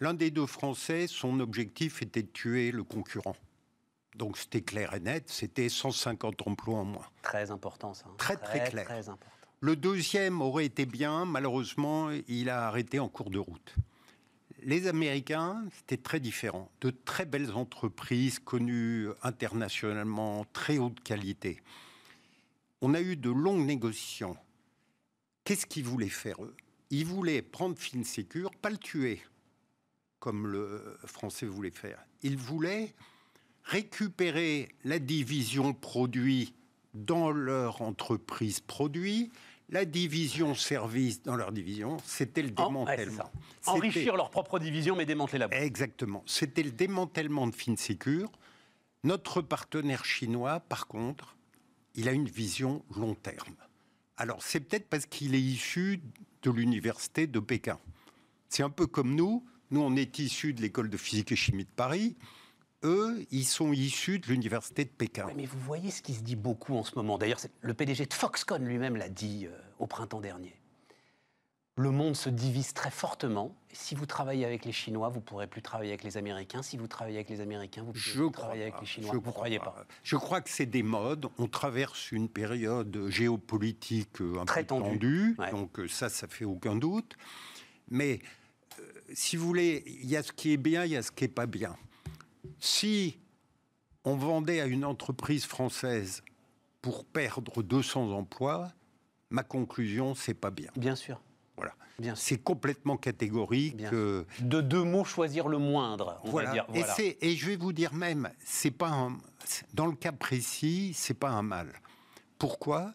[0.00, 3.36] L'un des deux Français, son objectif était de tuer le concurrent.
[4.16, 7.06] Donc c'était clair et net, c'était 150 emplois en moins.
[7.22, 8.06] Très important, ça.
[8.08, 8.14] hein.
[8.18, 8.84] Très, très clair.
[8.86, 9.26] Très important.
[9.60, 13.74] Le deuxième aurait été bien, malheureusement, il a arrêté en cours de route.
[14.62, 16.70] Les Américains, c'était très différent.
[16.80, 21.60] De très belles entreprises connues internationalement, très haute qualité.
[22.80, 24.36] On a eu de longues négociations.
[25.44, 26.54] Qu'est-ce qu'ils voulaient faire, eux?
[26.90, 29.22] Ils voulaient prendre FinSecure, pas le tuer,
[30.18, 32.04] comme le Français voulait faire.
[32.22, 32.94] Ils voulaient
[33.64, 36.54] récupérer la division produit
[36.94, 39.30] dans leur entreprise produit,
[39.70, 43.30] la division service dans leur division, c'était le démantèlement.
[43.66, 45.62] Enrichir leur propre division, mais démanteler la boîte.
[45.62, 46.22] Exactement.
[46.26, 48.30] C'était le démantèlement de FinSecure.
[49.04, 51.36] Notre partenaire chinois, par contre,
[51.94, 53.54] il a une vision long terme.
[54.16, 56.02] Alors, c'est peut-être parce qu'il est issu
[56.42, 57.78] de l'université de Pékin.
[58.48, 59.44] C'est un peu comme nous.
[59.70, 62.16] Nous, on est issus de l'école de physique et chimie de Paris.
[62.82, 65.28] Eux, ils sont issus de l'université de Pékin.
[65.36, 67.18] Mais vous voyez ce qui se dit beaucoup en ce moment.
[67.18, 70.56] D'ailleurs, le PDG de Foxconn lui-même l'a dit euh, au printemps dernier.
[71.76, 73.54] Le monde se divise très fortement.
[73.72, 76.62] Si vous travaillez avec les Chinois, vous ne pourrez plus travailler avec les Américains.
[76.62, 78.80] Si vous travaillez avec les Américains, vous ne pourrez plus travailler avec pas.
[78.80, 79.08] les Chinois.
[79.08, 79.86] Je vous ne crois croyez pas.
[80.02, 81.28] Je crois que c'est des modes.
[81.38, 84.90] On traverse une période géopolitique euh, un Très peu tendue.
[84.90, 85.36] tendue.
[85.38, 85.50] Ouais.
[85.52, 87.16] Donc euh, ça, ça fait aucun doute.
[87.88, 88.20] Mais
[88.78, 88.82] euh,
[89.14, 91.24] si vous voulez, il y a ce qui est bien, il y a ce qui
[91.24, 91.76] est pas bien.
[92.58, 93.18] Si
[94.04, 96.22] on vendait à une entreprise française
[96.82, 98.72] pour perdre 200 emplois,
[99.30, 100.70] ma conclusion, c'est pas bien.
[100.76, 101.20] Bien sûr.
[101.56, 101.74] Voilà.
[102.14, 103.76] C'est complètement catégorique.
[103.76, 106.18] De deux mots, choisir le moindre.
[106.24, 106.48] On voilà.
[106.48, 106.94] Va dire, voilà.
[107.00, 109.18] Et, et, je vais vous dire même, c'est pas un,
[109.74, 111.80] dans le cas précis, c'est pas un mal.
[112.38, 112.94] Pourquoi?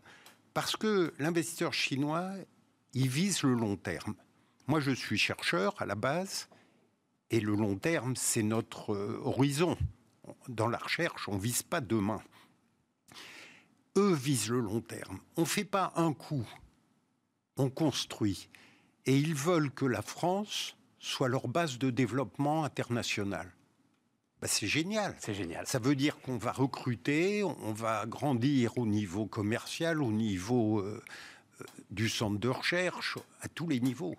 [0.54, 2.32] Parce que l'investisseur chinois,
[2.94, 4.16] il vise le long terme.
[4.68, 6.48] Moi, je suis chercheur à la base,
[7.32, 9.78] et le long terme, c'est notre euh, horizon.
[10.48, 12.22] Dans la recherche, on vise pas demain.
[13.98, 15.20] Eux visent le long terme.
[15.38, 16.46] On ne fait pas un coup,
[17.58, 18.50] on construit.
[19.06, 23.52] Et ils veulent que la France soit leur base de développement international.
[24.42, 25.16] Ben, c'est génial.
[25.20, 25.66] C'est génial.
[25.66, 31.02] Ça veut dire qu'on va recruter, on va grandir au niveau commercial, au niveau euh,
[31.62, 34.16] euh, du centre de recherche, à tous les niveaux.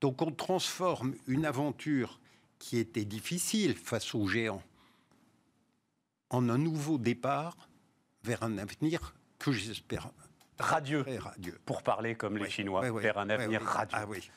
[0.00, 2.20] Donc on transforme une aventure
[2.58, 4.62] qui était difficile face aux géants
[6.30, 7.56] en un nouveau départ
[8.24, 10.08] vers un avenir que j'espère
[10.58, 11.58] radieux, radieux.
[11.66, 13.98] Pour parler comme les Chinois, vers un avenir radieux.
[14.00, 14.28] Ah oui.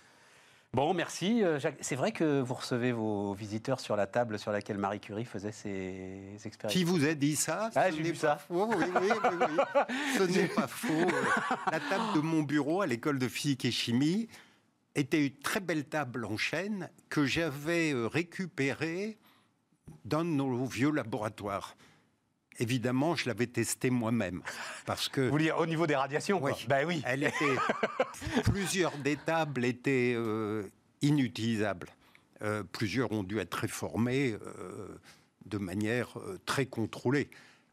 [0.71, 1.43] Bon, merci.
[1.43, 1.77] euh, Jacques.
[1.81, 5.51] C'est vrai que vous recevez vos visiteurs sur la table sur laquelle Marie Curie faisait
[5.51, 6.73] ses expériences.
[6.77, 7.71] Qui vous a dit ça?
[7.73, 8.37] Ah, j'ai vu pas ça.
[8.37, 8.67] faux.
[8.67, 9.85] Oui, oui, oui, oui.
[10.19, 10.93] Ce n'est pas faux.
[10.93, 11.11] Euh,
[11.71, 14.27] La table de mon bureau à l'école de physique et chimie
[14.99, 19.17] était une très belle table en chêne que j'avais euh, récupérée
[20.05, 21.75] dans nos vieux laboratoires.
[22.59, 24.41] Évidemment, je l'avais testée moi-même
[24.85, 26.65] parce que Vous voulez dire au niveau des radiations quoi Oui.
[26.67, 27.01] Ben oui.
[27.05, 27.55] elle était
[28.43, 30.67] plusieurs des tables étaient euh,
[31.01, 31.87] inutilisables.
[32.41, 34.97] Euh, plusieurs ont dû être réformées euh,
[35.45, 37.29] de manière euh, très contrôlée.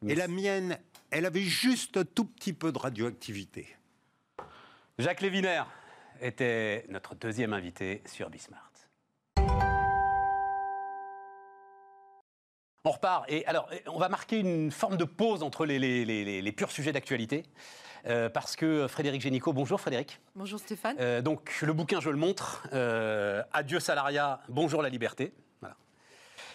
[0.07, 0.79] Et la mienne,
[1.11, 3.69] elle avait juste un tout petit peu de radioactivité.
[4.99, 5.62] Jacques Léviner
[6.20, 8.70] était notre deuxième invité sur Bismart.
[12.85, 13.24] On repart.
[13.29, 16.92] Et alors, on va marquer une forme de pause entre les, les- les- purs sujets
[16.92, 17.42] d'actualité.
[18.07, 20.20] euh, parce que Frédéric Génicaud, bonjour Frédéric.
[20.37, 20.94] Bonjour Stéphane.
[21.00, 22.68] Euh, donc le bouquin, je le montre.
[22.72, 25.33] Euh, Adieu salariat, bonjour la liberté.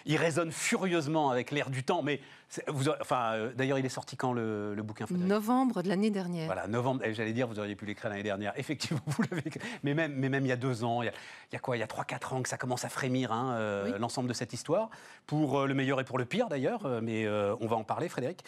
[0.06, 2.20] Il résonne furieusement avec l'air du temps, mais
[2.68, 5.28] vous, enfin, euh, d'ailleurs, il est sorti quand le, le bouquin Frédéric?
[5.28, 6.46] Novembre de l'année dernière.
[6.46, 8.52] voilà, novembre, j'allais dire, vous auriez pu l'écrire l'année dernière.
[8.58, 9.60] Effectivement, vous l'avez écrit.
[9.82, 11.12] Mais même, mais même il y a deux ans, il y a,
[11.50, 11.76] il y a quoi?
[11.76, 13.98] Il y a trois, quatre ans que ça commence à frémir, hein, euh, Oui.
[13.98, 14.90] l'ensemble de cette histoire.
[15.26, 16.86] Pour euh, le meilleur et pour le pire, d'ailleurs.
[17.02, 18.44] mais euh, on va en parler, Frédéric.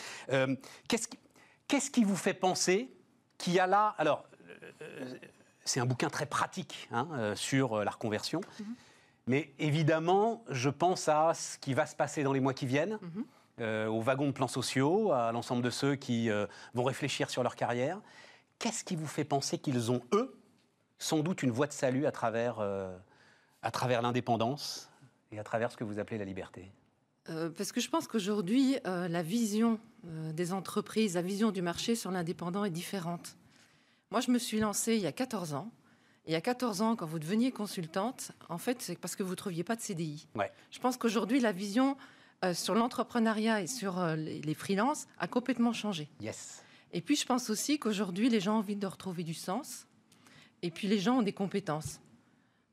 [1.68, 2.90] Qu'est-ce qui, vous fait penser
[3.38, 3.94] qu'il y a là.
[3.98, 4.24] Alors,
[5.64, 8.40] c'est un bouquin très pratique hein, euh, sur euh, la reconversion.
[9.26, 12.98] Mais évidemment, je pense à ce qui va se passer dans les mois qui viennent,
[13.00, 13.24] Mhm.
[13.60, 17.42] euh, aux wagons de plans sociaux, à l'ensemble de ceux qui euh, vont réfléchir sur
[17.42, 18.00] leur carrière.
[18.58, 20.36] Qu'est-ce qui vous fait penser qu'ils ont, eux,
[20.98, 22.94] sans doute une voie de salut à travers, euh,
[23.62, 24.90] à travers l'indépendance
[25.32, 26.70] et à travers ce que vous appelez la liberté?
[27.56, 32.66] Parce que je pense qu'aujourd'hui, la vision des entreprises, la vision du marché sur l'indépendant
[32.66, 33.38] est différente.
[34.10, 35.70] Moi, je me suis lancée il y a 14 ans.
[36.26, 39.30] Il y a 14 ans, quand vous deveniez consultante, en fait, c'est parce que vous
[39.30, 40.26] ne trouviez pas de CDI.
[40.34, 40.50] Ouais.
[40.70, 41.96] Je pense qu'aujourd'hui, la vision
[42.44, 46.08] euh, sur l'entrepreneuriat et sur euh, les, les freelances a complètement changé.
[46.20, 46.62] Yes.
[46.92, 49.86] Et puis, je pense aussi qu'aujourd'hui, les gens ont envie de retrouver du sens.
[50.62, 52.00] Et puis, les gens ont des compétences.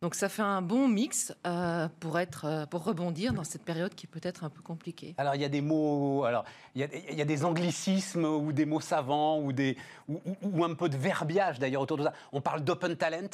[0.02, 3.94] Donc, ça fait un bon mix euh, pour, être, euh, pour rebondir dans cette période
[3.94, 5.14] qui peut être un peu compliquée.
[5.20, 8.82] Alors il y a des mots, alors il y a, des anglicismes ou des mots
[8.82, 12.14] savants ou, des, ou, un peu de verbiage d'ailleurs autour de ça.
[12.32, 13.30] On parle d'open talent,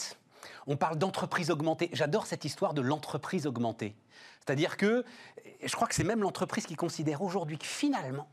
[0.67, 1.89] on parle d'entreprise augmentée.
[1.93, 3.95] J'adore cette histoire de l'entreprise augmentée.
[4.45, 5.05] C'est-à-dire que
[5.63, 8.27] je crois que c'est même l'entreprise qui considère aujourd'hui que finalement,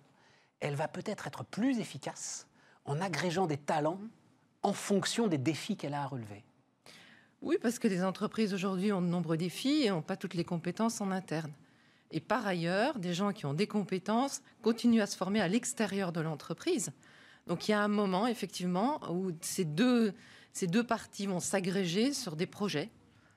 [0.59, 2.49] elle va peut-être être plus efficace
[2.85, 4.01] en agrégeant des talents
[4.65, 6.45] en fonction des défis qu'elle a à relever.
[7.45, 10.45] Oui, parce que les entreprises aujourd'hui ont de nombreux défis et n'ont pas toutes les
[10.45, 11.53] compétences en interne.
[12.11, 16.11] Et par ailleurs, des gens qui ont des compétences continuent à se former à l'extérieur
[16.11, 16.91] de l'entreprise.
[17.47, 20.15] Donc il y a un moment, effectivement, où ces deux,
[20.55, 22.89] ces deux parties vont s'agréger sur des projets.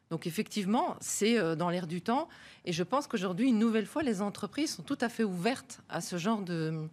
[0.09, 2.29] Donc effectivement, c'est euh, dans l'air du temps.
[2.63, 5.99] Et je pense qu'aujourd'hui, une nouvelle fois, les entreprises sont tout à fait ouvertes à
[5.99, 6.87] ce genre de,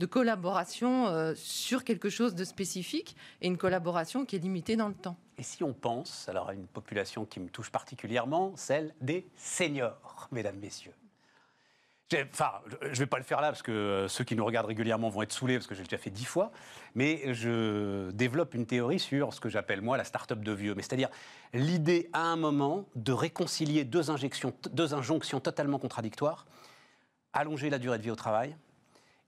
[0.00, 4.88] de collaboration euh, sur quelque chose de spécifique et une collaboration qui est limitée dans
[4.88, 5.16] le temps.
[5.38, 10.28] Et si on pense alors à une population qui me touche particulièrement, celle des seniors,
[10.32, 10.94] mesdames, messieurs.
[12.32, 12.50] Enfin,
[12.82, 15.10] je ne vais pas le faire là parce que euh, ceux qui nous regardent régulièrement
[15.10, 16.50] vont être saoulés parce que j'ai déjà fait dix fois.
[16.94, 20.74] Mais je développe une théorie sur ce que j'appelle moi la start-up de vieux.
[20.76, 21.10] C'est-à-dire
[21.52, 26.46] l'idée à un moment de réconcilier deux injonctions totalement contradictoires
[27.32, 28.56] allonger la durée de vie au travail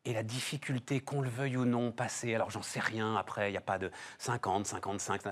[0.05, 3.53] et la difficulté, qu'on le veuille ou non, passer, alors j'en sais rien après, il
[3.53, 5.23] n'y a pas de 50, 55,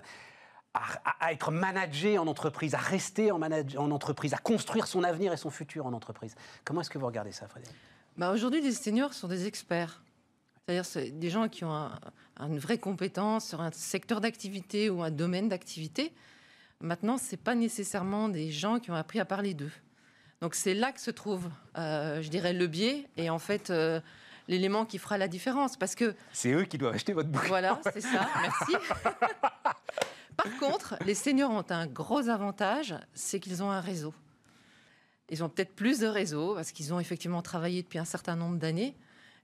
[0.75, 3.41] à, être managé en entreprise, à rester en,
[3.91, 6.37] entreprise, à construire son avenir et son futur en entreprise.
[6.65, 7.75] Comment est-ce que vous regardez ça, Frédéric?
[8.17, 10.03] Bah, Aujourd'hui, les seniors sont des experts.
[10.65, 11.99] C'est-à-dire c'est des gens qui ont un-
[12.39, 16.13] une vraie compétence sur un secteur d'activité ou un domaine d'activité.
[16.81, 19.73] Maintenant, ce n'est pas nécessairement des gens qui ont appris à parler d'eux.
[20.41, 24.01] Donc c'est là que se trouve, euh, je dirais, le biais et en fait euh,
[24.51, 25.77] l'élément qui fera la différence.
[25.79, 27.49] Parce que c'est eux qui doivent acheter votre bouquin.
[27.49, 28.29] Voilà, c'est ça.
[28.43, 28.75] Merci.
[30.37, 34.13] Par contre, les seniors ont un gros avantage, c'est qu'ils ont un réseau.
[35.31, 38.57] Ils ont peut-être plus de réseau parce qu'ils ont effectivement travaillé depuis un certain nombre
[38.57, 38.97] d'années.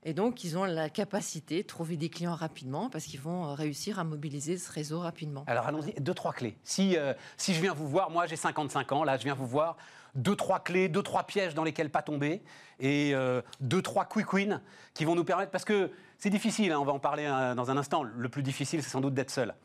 [0.09, 3.99] Et donc, ils ont la capacité de trouver des clients rapidement parce qu'ils vont réussir
[3.99, 5.43] à mobiliser ce réseau rapidement.
[5.49, 6.57] Alors, allons-y, deux, trois clés.
[6.63, 9.49] Si, euh, si je viens vous voir, moi j'ai 55 ans, là je viens vous
[9.49, 9.77] voir,
[10.15, 12.41] deux, trois clés, deux, trois pièges dans lesquels pas tomber
[12.79, 14.61] et euh, deux, trois quick wins
[14.95, 17.73] qui vont nous permettre, parce que c'est difficile, hein, on va en parler euh, dans
[17.73, 19.57] un instant, le plus difficile c'est sans doute d'être seul,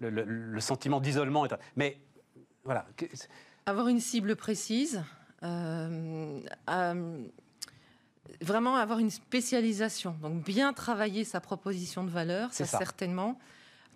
[0.00, 1.46] le, le sentiment d'isolement.
[1.76, 2.00] Mais
[2.64, 2.86] voilà.
[3.66, 5.02] Avoir une cible précise.
[5.42, 6.40] Euh,
[8.40, 10.16] vraiment avoir une spécialisation.
[10.22, 13.38] Donc bien travailler sa proposition de valeur, ça, certainement.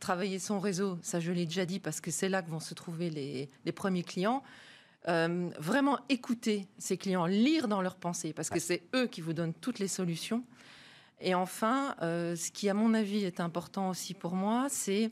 [0.00, 2.74] Travailler son réseau, ça je l'ai déjà dit parce que c'est là que vont se
[2.74, 4.42] trouver les, les premiers clients.
[5.06, 9.34] Euh, vraiment écouter ces clients, lire dans leurs pensées, parce que c'est eux qui vous
[9.34, 10.42] donnent toutes les solutions.
[11.20, 15.10] Et enfin, euh, ce qui, à mon avis, est important aussi pour moi, c'est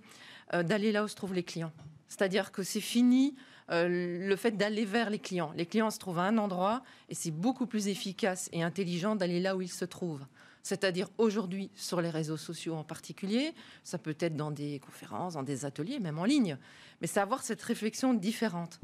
[0.55, 1.73] euh, d'aller là où se trouvent les clients.
[2.09, 3.35] C'est-à-dire que c'est fini
[3.69, 5.53] le fait d'aller vers les clients.
[5.57, 9.41] Les clients se trouvent à un endroit et c'est beaucoup plus efficace et intelligent d'aller
[9.41, 10.27] là où ils se trouvent.
[10.63, 15.43] C'est-à-dire aujourd'hui sur les réseaux sociaux en particulier, ça peut être dans des conférences, dans
[15.43, 16.57] des ateliers, même en ligne,
[17.01, 18.79] mais c'est avoir cette réflexion différente.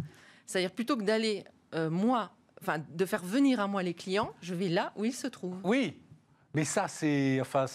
[0.46, 4.54] C'est-à-dire plutôt que d'aller, euh, moi, enfin, de faire venir à moi les clients, je
[4.54, 5.60] vais là où ils se trouvent.
[5.62, 5.94] Oui,
[6.54, 7.40] mais ça, c'est.
[7.40, 7.66] Enfin,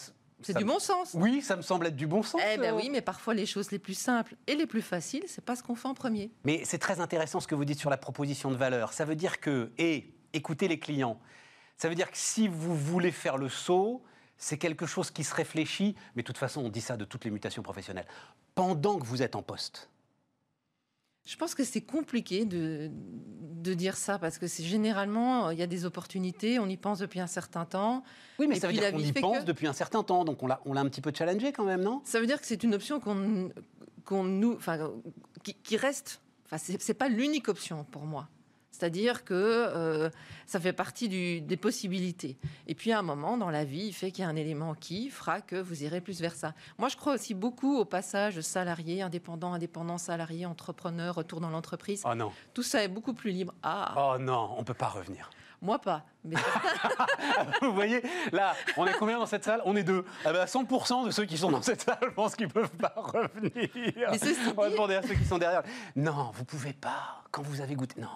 [0.43, 1.12] c'est du bon sens.
[1.13, 2.41] Oui, ça me semble être du bon sens.
[2.53, 5.43] Eh bien oui, mais parfois les choses les plus simples et les plus faciles, c'est
[5.43, 6.32] pas ce qu'on fait en premier.
[6.43, 8.93] Mais c'est très intéressant ce que vous dites sur la proposition de valeur.
[8.93, 11.19] Ça veut dire que, et écoutez les clients,
[11.77, 14.03] ça veut dire que si vous voulez faire le saut,
[14.38, 17.25] c'est quelque chose qui se réfléchit, mais de toute façon, on dit ça de toutes
[17.25, 18.08] les mutations professionnelles,
[18.56, 19.89] pendant que vous êtes en poste.
[21.25, 25.62] Je pense que c'est compliqué de, de, dire ça parce que c'est généralement il y
[25.62, 28.03] a des opportunités, on y pense depuis un certain temps.
[28.39, 30.59] Oui, mais ça veut dire qu'on y pense depuis un certain temps, donc on l'a,
[30.65, 32.01] on l'a un petit peu challengé quand même, non?
[32.03, 33.51] Ça veut dire que c'est une option qu'on,
[34.03, 34.91] qu'on nous, enfin,
[35.43, 36.19] qui, qui reste.
[36.45, 38.27] Enfin, c'est, c'est pas l'unique option pour moi.
[38.84, 40.10] C'est-à-dire que euh,
[40.46, 42.36] ça fait partie des possibilités.
[42.67, 44.74] Et puis à un moment dans la vie, il fait qu'il y a un élément
[44.74, 46.54] qui fera que vous irez plus vers ça.
[46.78, 52.04] Moi, je crois aussi beaucoup au passage salarié, indépendant, indépendant, salarié, entrepreneur, retour dans l'entreprise.
[52.04, 52.34] Oh non.
[52.54, 53.54] Tout ça est beaucoup plus libre.
[53.63, 53.96] Ah.
[53.96, 55.30] Oh non, on peut pas revenir.
[55.62, 56.04] Moi pas.
[57.62, 59.62] Vous voyez, là, on est combien dans cette salle?
[59.63, 60.04] On est deux.
[60.26, 62.93] Ah ben, 100% de ceux qui sont dans cette salle pensent qu'ils ne peuvent pas
[62.98, 63.69] revenir.
[64.58, 65.63] on va demander à ceux qui sont derrière.
[65.96, 67.24] Non, vous pouvez pas.
[67.32, 68.02] Quand vous avez goûté.
[68.02, 68.10] Non.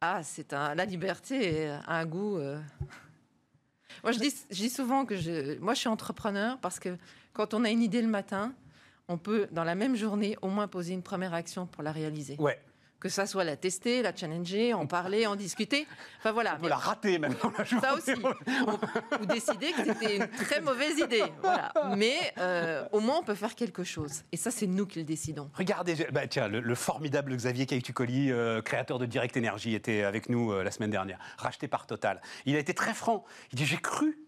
[0.00, 2.38] Ah, c'est un, la liberté un goût.
[2.38, 2.60] Euh.
[4.02, 6.96] Moi, je dis, je dis souvent que je, moi, je suis entrepreneur parce que
[7.32, 8.52] quand on a une idée le matin,
[9.08, 12.36] on peut, dans la même journée, au moins poser une première action pour la réaliser.
[12.38, 12.60] Ouais
[13.00, 15.86] que ça soit la tester, la challenger, en parler, en discuter.
[16.18, 16.56] Enfin voilà.
[16.58, 17.86] On peut la rater même dans la journée.
[17.86, 18.12] Ça aussi.
[19.20, 21.24] Ou décider que c'était une très mauvaise idée.
[21.42, 21.72] Voilà.
[21.96, 24.22] Mais euh, au moins on peut faire quelque chose.
[24.32, 25.50] Et ça c'est nous qui le décidons.
[25.54, 30.52] Regardez, bah, tiens, le, formidable Xavier Caïtucoli, euh, créateur de Direct Energy, était avec nous
[30.52, 32.20] euh, la semaine dernière, racheté par Total.
[32.44, 33.24] Il a été très franc.
[33.52, 34.18] Il dit j'ai cru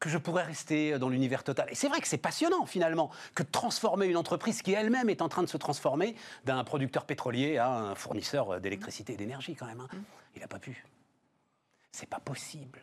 [0.00, 1.68] que je pourrais rester dans l'univers total.
[1.70, 5.22] Et c'est vrai que c'est passionnant finalement que de transformer une entreprise qui elle-même est
[5.22, 9.66] en train de se transformer d'un producteur pétrolier à un fournisseur d'électricité et d'énergie quand
[9.66, 9.80] même.
[9.80, 9.88] Hein.
[9.92, 10.02] Mm.
[10.36, 10.84] Il n'a pas pu.
[11.92, 12.80] C'est pas possible.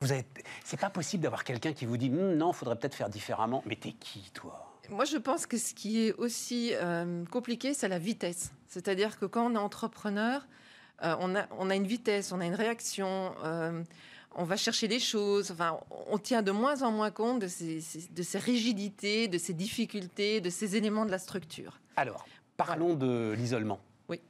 [0.00, 0.24] Vous avez...
[0.64, 3.62] C'est pas possible d'avoir quelqu'un qui vous dit hm, non, faudrait peut-être faire différemment.
[3.66, 4.64] Mais t'es qui toi?
[4.90, 8.52] Moi, je pense que ce qui est aussi euh, compliqué, c'est la vitesse.
[8.68, 10.46] C'est-à-dire que quand on est entrepreneur,
[11.02, 13.34] euh, on, a, on, a, une vitesse, on a une réaction.
[13.44, 13.82] Euh,
[14.34, 15.50] on va chercher des choses.
[15.50, 19.54] Enfin, on tient de moins en moins compte de ces, de ces rigidités, de ces
[19.54, 21.80] difficultés, de ces éléments de la structure.
[21.96, 23.80] Alors, parlons de l'isolement.
[24.08, 24.20] Oui.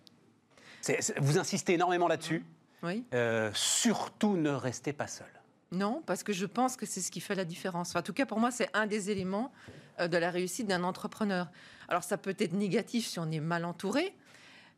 [1.19, 2.45] vous insistez énormément là-dessus.
[2.83, 3.05] Oui.
[3.13, 5.27] Euh, surtout ne restez pas seul.
[5.71, 7.95] Non, parce que je pense que c'est ce qui fait la différence.
[7.95, 9.53] en tout cas, pour moi, c'est un des éléments
[10.01, 11.49] euh, de la réussite d'un entrepreneur.
[11.89, 14.15] Alors, ça peut être négatif si on est mal entouré,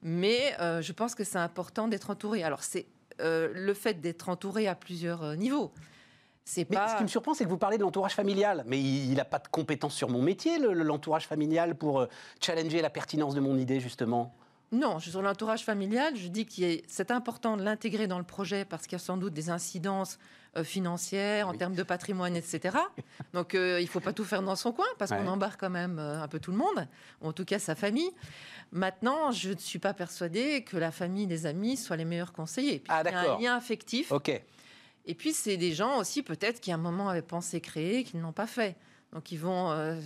[0.03, 2.43] mais euh, je pense que c'est important d'être entouré.
[2.43, 2.87] Alors, c'est
[3.21, 5.73] euh, le fait d'être entouré à plusieurs euh, niveaux.
[6.45, 6.89] C'est pas...
[6.89, 8.65] Ce qui me surprend, c'est que vous parlez de l'entourage familial.
[8.67, 12.07] Mais il n'a pas de compétences sur mon métier, l'entourage familial, pour euh,
[12.41, 14.35] challenger la pertinence de mon idée, justement?
[14.73, 18.85] Non, sur l'entourage familial, je dis que c'est important de l'intégrer dans le projet parce
[18.85, 20.19] qu'il y a sans doute des incidences
[20.65, 22.77] financières, en termes de patrimoine, etc.
[23.33, 25.99] Donc il ne faut pas tout faire dans son coin parce qu'on embarque quand même
[25.99, 26.89] un peu tout le monde,
[27.21, 28.11] ou en tout cas sa famille.
[28.73, 32.85] Maintenant, je ne suis pas persuadée que la famille, les amis soient les meilleurs conseillers.
[32.89, 34.13] Ah, il y a un lien affectif.
[34.13, 34.31] Ok.
[35.07, 38.17] Et puis, c'est des gens aussi, peut-être, qui à un moment avaient pensé créer, qui
[38.17, 38.77] ne l'ont pas fait.
[39.13, 39.99] Donc, ils vont euh,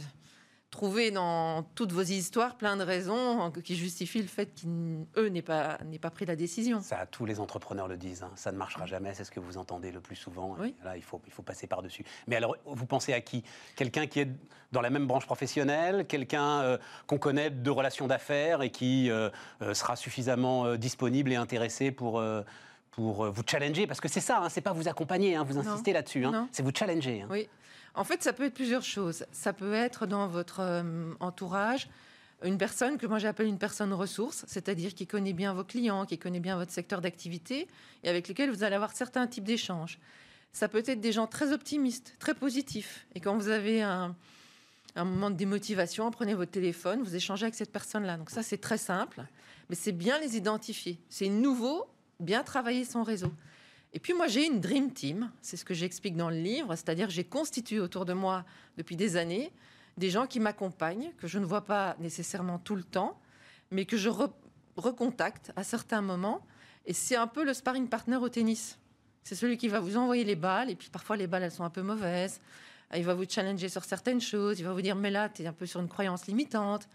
[0.74, 5.78] trouver dans toutes vos histoires plein de raisons qui justifient le fait qu'eux n'aient pas,
[6.02, 6.80] pas pris la décision.
[6.82, 8.24] Ça, tous les entrepreneurs le disent.
[8.24, 8.32] hein.
[8.34, 9.14] Ça ne marchera jamais.
[9.14, 10.56] C'est ce que vous entendez le plus souvent.
[10.58, 10.74] Oui.
[10.84, 12.04] Là, il faut, il faut passer par-dessus.
[12.26, 13.44] Mais alors, vous pensez à qui?
[13.76, 14.28] Quelqu'un qui est
[14.72, 19.30] dans la même branche professionnelle Quelqu'un euh, qu'on connaît de relations d'affaires et qui euh,
[19.62, 22.20] euh, sera suffisamment euh, disponible et intéressé pour...
[22.90, 25.92] pour vous challenger, parce que c'est ça, hein, c'est pas vous accompagner, hein, vous insistez
[25.92, 27.26] là-dessus, hein, c'est vous challenger.
[27.28, 27.48] Oui.
[27.94, 29.24] En fait, ça peut être plusieurs choses.
[29.32, 31.88] Ça peut être dans votre euh, entourage
[32.42, 36.18] une personne que moi j'appelle une personne ressource, c'est-à-dire qui connaît bien vos clients, qui
[36.18, 37.68] connaît bien votre secteur d'activité
[38.02, 39.98] et avec lesquels vous allez avoir certains types d'échanges.
[40.52, 43.06] Ça peut être des gens très optimistes, très positifs.
[43.14, 44.14] Et quand vous avez un,
[44.94, 48.16] un moment de démotivation, prenez votre téléphone, vous échangez avec cette personne-là.
[48.18, 49.24] Donc ça, c'est très simple,
[49.68, 50.98] mais c'est bien les identifier.
[51.08, 51.86] C'est nouveau,
[52.20, 53.32] bien travailler son réseau.
[53.94, 57.08] Et puis moi, j'ai une Dream Team, c'est ce que j'explique dans le livre, c'est-à-dire
[57.08, 58.44] j'ai constitué autour de moi
[58.76, 59.50] depuis des années
[59.96, 63.16] des gens qui m'accompagnent, que je ne vois pas nécessairement tout le temps,
[63.70, 64.32] mais que je re-
[64.76, 66.44] recontacte à certains moments.
[66.84, 68.78] Et c'est un peu le sparring partner au tennis.
[69.22, 71.62] C'est celui qui va vous envoyer les balles, et puis parfois les balles, elles sont
[71.62, 72.40] un peu mauvaises.
[72.94, 75.46] Il va vous challenger sur certaines choses, il va vous dire, mais là, tu es
[75.46, 76.88] un peu sur une croyance limitante.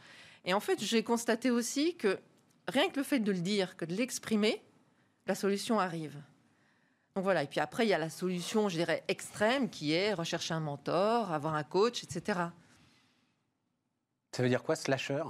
[0.46, 2.20] Et en fait, j'ai constaté aussi que
[2.68, 4.62] rien que le fait de le dire, que de l'exprimer,
[5.26, 6.22] la solution arrive.
[7.20, 10.14] Donc voilà, et puis après, il y a la solution, je dirais, extrême, qui est
[10.14, 12.40] rechercher un mentor, avoir un coach, etc.
[14.32, 15.24] Ça veut dire quoi, slasher?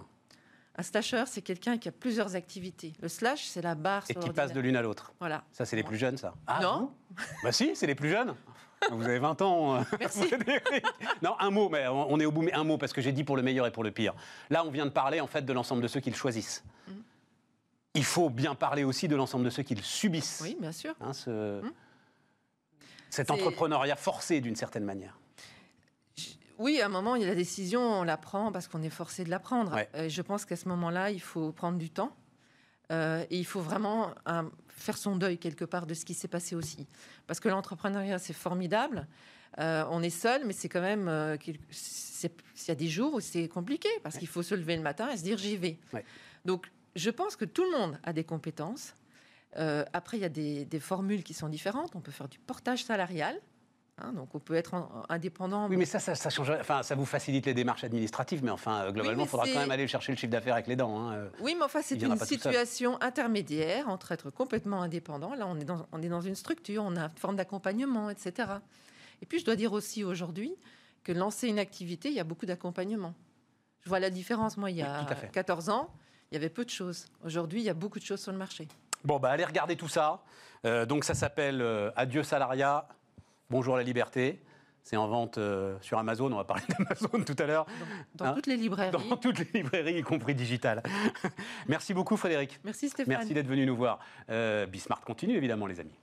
[0.75, 2.93] Un slasher, c'est quelqu'un qui a plusieurs activités.
[3.01, 5.13] Le slash, c'est la barre Et sur qui passe de l'une à l'autre.
[5.19, 5.43] Voilà.
[5.51, 6.91] Ça, c'est les plus jeunes, ça Ah, Non.
[7.43, 8.35] Bah si, c'est les plus jeunes.
[8.91, 9.77] Vous avez 20 ans.
[9.77, 10.31] euh, Merci.
[11.23, 13.23] Non, un mot, mais on est au bout, mais un mot, parce que j'ai dit
[13.23, 14.13] pour le meilleur et pour le pire.
[14.51, 16.63] Là, on vient de parler, en fait, de l'ensemble de ceux qui le choisissent.
[16.87, 17.03] Mhm.
[17.95, 20.41] Il faut bien parler aussi de l'ensemble de ceux qui le subissent.
[20.43, 20.95] Oui, bien sûr.
[21.01, 21.71] Hein, ce- Mhm.
[23.09, 25.17] Cet entrepreneuriat forcé, d'une certaine manière.
[26.59, 28.89] Oui, à un moment, il y a la décision, on la prend parce qu'on est
[28.89, 29.73] forcé de la prendre.
[29.73, 29.89] Ouais.
[29.95, 32.15] Euh, je pense qu'à ce moment-là, il faut prendre du temps.
[32.91, 36.27] Euh, et il faut vraiment euh, faire son deuil quelque part de ce qui s'est
[36.27, 36.87] passé aussi.
[37.27, 39.07] Parce que l'entrepreneuriat, c'est formidable.
[39.59, 41.07] Euh, on est seul, mais c'est quand même...
[41.47, 45.09] Il y a des jours où c'est compliqué, parce qu'il faut se lever le matin
[45.09, 45.79] et se dire j'y vais.
[45.93, 46.03] Ouais.
[46.45, 48.93] Donc, je pense que tout le monde a des compétences.
[49.57, 51.95] Euh, après, il y a des, des formules qui sont différentes.
[51.95, 53.35] On peut faire du portage salarial.
[53.97, 55.67] hein, donc, on peut être en- indépendant.
[55.67, 56.51] Oui, mais ça, ça, ça change.
[56.51, 59.71] Enfin, ça vous facilite les démarches administratives, mais enfin, euh, globalement, il faudra quand même
[59.71, 60.99] aller chercher le chiffre d'affaires avec les dents.
[60.99, 61.29] hein, euh.
[61.41, 65.33] Oui, mais enfin, c'est une situation intermédiaire entre être complètement indépendant.
[65.33, 68.49] Là, on est, dans, on est dans une structure, on a une forme d'accompagnement, etc.
[69.21, 70.53] Et puis, je dois dire aussi aujourd'hui
[71.03, 73.13] que lancer une activité, il y a beaucoup d'accompagnement.
[73.81, 74.57] Je vois la différence.
[74.57, 75.31] Moi, il y a Oui, tout à fait.
[75.31, 75.89] 14 ans,
[76.31, 77.07] il y avait peu de choses.
[77.23, 78.67] Aujourd'hui, il y a beaucoup de choses sur le marché.
[79.03, 80.21] Bon, bah, allez regarder tout ça.
[80.65, 82.87] Euh, donc, ça s'appelle euh, Adieu salariat,
[83.49, 84.41] bonjour la liberté.
[84.83, 86.31] C'est en vente euh, sur Amazon.
[86.31, 87.65] On va parler d'Amazon tout à l'heure.
[88.15, 88.91] Dans Hein toutes les librairies.
[88.91, 90.83] Dans toutes les librairies, y compris digitales.
[91.67, 92.59] Merci beaucoup, Frédéric.
[92.63, 93.15] Merci Stéphane.
[93.17, 93.99] Merci d'être venu nous voir.
[94.67, 95.97] Bismart continue, évidemment, les amis.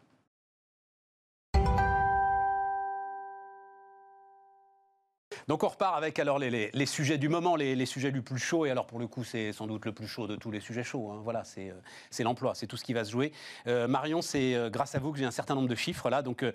[5.49, 8.23] Donc on repart avec alors les, les- les sujets du moment, les, les sujets du
[8.23, 8.67] plus chaud.
[8.67, 10.85] Et alors pour le coup, c'est sans doute le plus chaud de tous les sujets
[10.85, 11.11] chauds.
[11.11, 11.21] hein.
[11.23, 11.75] Voilà, c'est euh,
[12.11, 13.33] c'est l'emploi, c'est tout ce qui va se jouer.
[13.67, 16.23] Euh, Marion, c'est euh, grâce à vous que j'ai un certain nombre de chiffres là.
[16.23, 16.53] Donc euh,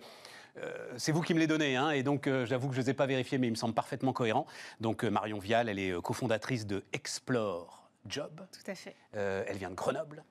[0.97, 2.89] c'est vous qui me les donnez, hein, et donc euh, j'avoue que je ne les
[2.91, 4.45] ai pas vérifiés, mais ils me semblent parfaitement cohérents.
[4.81, 8.41] Donc euh, Marion Vial, elle est cofondatrice de Explore Job.
[8.51, 8.95] Tout à fait.
[9.13, 10.23] Elle vient de Grenoble,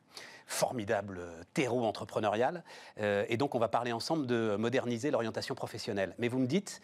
[0.46, 1.20] formidable
[1.54, 2.64] terreau entrepreneurial.
[2.98, 6.14] Et donc, on va parler ensemble de moderniser l'orientation professionnelle.
[6.18, 6.80] Mais vous me dites,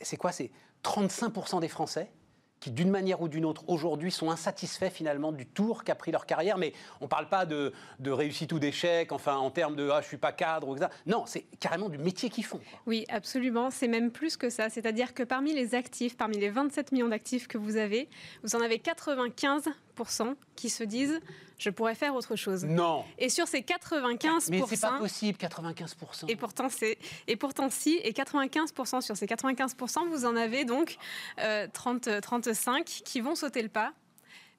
[0.00, 0.50] c'est quoi C'est
[0.84, 2.10] 35% des Français
[2.60, 6.26] qui, d'une manière ou d'une autre, aujourd'hui, sont insatisfaits finalement du tour qu'a pris leur
[6.26, 6.58] carrière.
[6.58, 10.00] Mais on ne parle pas de, de réussite ou d'échec, enfin, en termes de «ah,
[10.02, 10.90] je suis pas cadre» ou etc.
[11.06, 12.60] Non, c'est carrément du métier qu'ils font.
[12.86, 13.70] Oui, absolument.
[13.70, 14.68] C'est même plus que ça.
[14.68, 18.08] C'est-à-dire que parmi les actifs, parmi les 27 millions d'actifs que vous avez,
[18.44, 19.72] vous en avez 95%
[20.56, 21.20] qui se disent
[21.58, 22.64] je pourrais faire autre chose.
[22.64, 26.24] Non Et sur ces 95%, Mais c'est pas possible, 95%.
[26.28, 30.96] et pourtant c'est et pourtant si et 95% sur ces 95%, vous en avez donc
[31.40, 33.92] euh, 30 35 qui vont sauter le pas.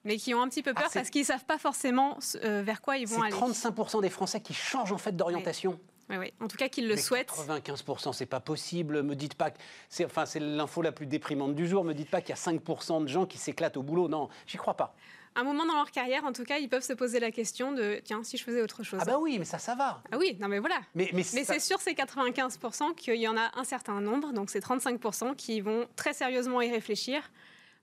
[0.04, 2.80] Mais qui ont un petit peu peur Ah, parce qu'ils savent pas forcément euh, vers
[2.80, 3.32] quoi ils vont aller.
[3.32, 5.78] 35% des Français qui changent en fait d'orientation.
[6.10, 6.32] Oui, oui.
[6.40, 7.30] En tout cas, qu'ils le Mais souhaitent.
[7.30, 9.02] 95%, c'est pas possible.
[9.04, 9.58] Me dites pas que
[9.88, 11.84] c'est enfin c'est l'info la plus déprimante du jour.
[11.84, 14.08] Me dites pas qu'il y a 5% de gens qui s'éclatent au boulot.
[14.08, 14.94] Non, j'y crois pas.
[15.34, 18.00] Un moment dans leur carrière, en tout cas, ils peuvent se poser la question de
[18.04, 19.00] tiens, si je faisais autre chose.
[19.02, 20.02] Ah bah oui, mais ça, ça va.
[20.12, 20.80] Ah oui, non mais voilà.
[20.94, 24.32] Mais mais, Mais ça- c'est sur ces 95% qu'il y en a un certain nombre,
[24.32, 27.30] donc c'est 35% qui vont très sérieusement y réfléchir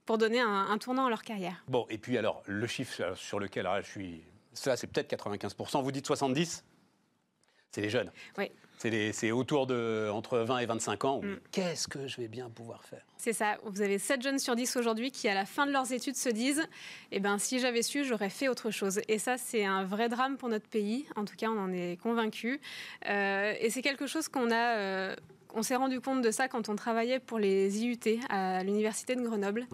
[0.06, 1.64] pour donner un, un tournant à leur carrière.
[1.68, 4.24] Bon, et puis alors le chiffre sur lequel alors, je suis,
[4.54, 5.82] ça c'est peut-être 95%.
[5.84, 6.62] Vous dites 70%,
[7.72, 8.12] c'est les jeunes.
[8.38, 8.52] Oui.
[8.82, 11.22] C'est autour de entre 20 et 25 ans.
[11.22, 11.38] Mm.
[11.52, 13.58] Qu'est-ce que je vais bien pouvoir faire C'est ça.
[13.66, 16.30] Vous avez 7 jeunes sur 10 aujourd'hui qui, à la fin de leurs études, se
[16.30, 16.64] disent
[17.12, 19.02] Eh ben, si j'avais su, j'aurais fait autre chose.
[19.10, 21.06] Et ça, c'est un vrai drame pour notre pays.
[21.18, 22.60] En tout cas, on en est convaincus.
[23.10, 24.78] Euh, et c'est quelque chose qu'on a.
[24.78, 25.16] Euh,
[25.54, 29.22] on s'est rendu compte de ça quand on travaillait pour les IUT à l'université de
[29.22, 29.68] Grenoble.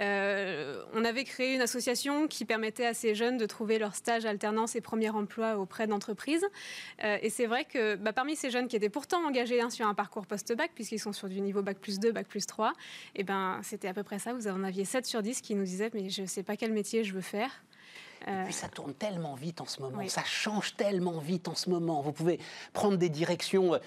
[0.00, 4.26] Euh, on avait créé une association qui permettait à ces jeunes de trouver leur stage,
[4.26, 6.44] alternance et premier emploi auprès d'entreprises.
[7.04, 9.86] Euh, et c'est vrai que bah, parmi ces jeunes qui étaient pourtant engagés hein, sur
[9.86, 13.20] un parcours post-bac, puisqu'ils sont sur du niveau bac plus 2, bac plus 3, et
[13.20, 14.34] eh ben, c'était à peu près ça.
[14.34, 16.72] Vous en aviez 7 sur 10 qui nous disaient mais je ne sais pas quel
[16.72, 17.62] métier je veux faire.
[18.28, 21.68] Et puis ça tourne tellement vite en ce moment, ça change tellement vite en ce
[21.70, 22.02] moment.
[22.02, 22.38] Vous pouvez
[22.72, 23.80] prendre des directions.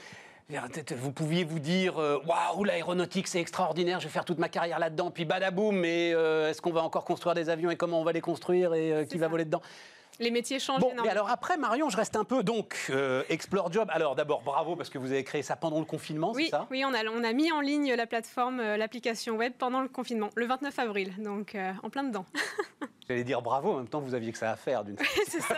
[0.47, 4.77] Vous pouviez vous dire euh, waouh l'aéronautique c'est extraordinaire, je vais faire toute ma carrière
[4.77, 8.03] là-dedans, puis badaboum, mais euh, est-ce qu'on va encore construire des avions et comment on
[8.03, 9.61] va les construire et euh, qui va voler dedans?
[10.19, 12.43] Les métiers changent bon, Mais alors après, Marion, je reste un peu.
[12.43, 12.91] Donc,
[13.29, 13.89] Explore Job.
[13.91, 16.67] Alors d'abord, bravo parce que vous avez créé ça pendant le confinement, oui, c'est ça?
[16.71, 20.29] Oui, on a, on a mis en ligne la plateforme, l'application web pendant le confinement,
[20.35, 22.25] le 29 avril, donc en plein dedans.
[23.07, 24.97] J'allais dire bravo, en même temps, vous aviez que ça à faire d'une
[25.27, 25.55] C'est ça.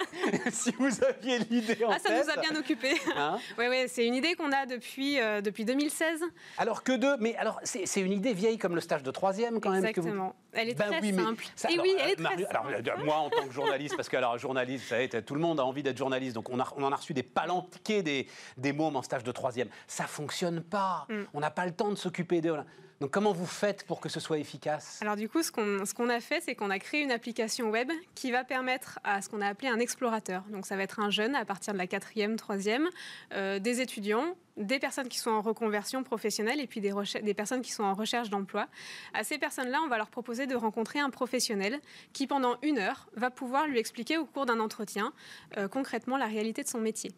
[0.50, 2.96] si vous aviez l'idée en ah, ça nous a bien occupés.
[3.16, 3.38] Hein?
[3.56, 6.22] Oui, oui, c'est une idée qu'on a depuis, euh, depuis 2016.
[6.56, 9.70] Alors que deux, mais alors c'est une idée vieille comme le stage de troisième quand
[9.70, 9.84] même.
[9.84, 10.34] Exactement.
[10.52, 11.44] Elle est ben très simple.
[11.70, 13.04] Et oui, elle est très alors, simple.
[13.04, 15.98] moi, en tant que journaliste, parce que alors journaliste, tout le monde a envie d'être
[15.98, 19.24] journaliste, donc on, a, on en a reçu des palanquets des, des mômes en stage
[19.24, 19.68] de troisième.
[19.88, 21.04] Ça fonctionne pas.
[21.08, 21.22] Mm.
[21.34, 22.54] On n'a pas le temps de s'occuper de.
[23.00, 24.98] Donc comment vous faites pour que ce soit efficace?
[25.02, 28.32] Alors du coup, ce qu'on a fait, c'est qu'on a créé une application web qui
[28.32, 30.42] va permettre à ce qu'on a appelé un explorateur.
[30.50, 32.88] Donc ça va être un jeune à partir de la quatrième, troisième,
[33.34, 37.70] euh, des étudiants, des personnes qui sont en reconversion professionnelle et puis des, personnes qui
[37.70, 38.66] sont en recherche d'emploi.
[39.14, 41.80] À ces personnes-là, on va leur proposer de rencontrer un professionnel
[42.12, 45.12] qui, pendant une heure, va pouvoir lui expliquer au cours d'un entretien
[45.56, 47.12] euh, concrètement la réalité de son métier.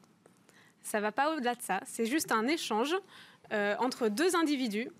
[0.82, 1.80] Ça ne va pas au-delà de ça.
[1.86, 2.94] C'est juste un échange
[3.52, 4.90] euh, entre deux individus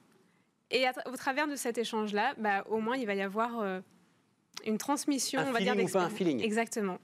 [0.71, 3.81] et au travers de cet échange-là, bah, au moins, il va y avoir euh,
[4.65, 6.41] une transmission, on va dire, ou pas un feeling.
[6.43, 6.99] Exactement.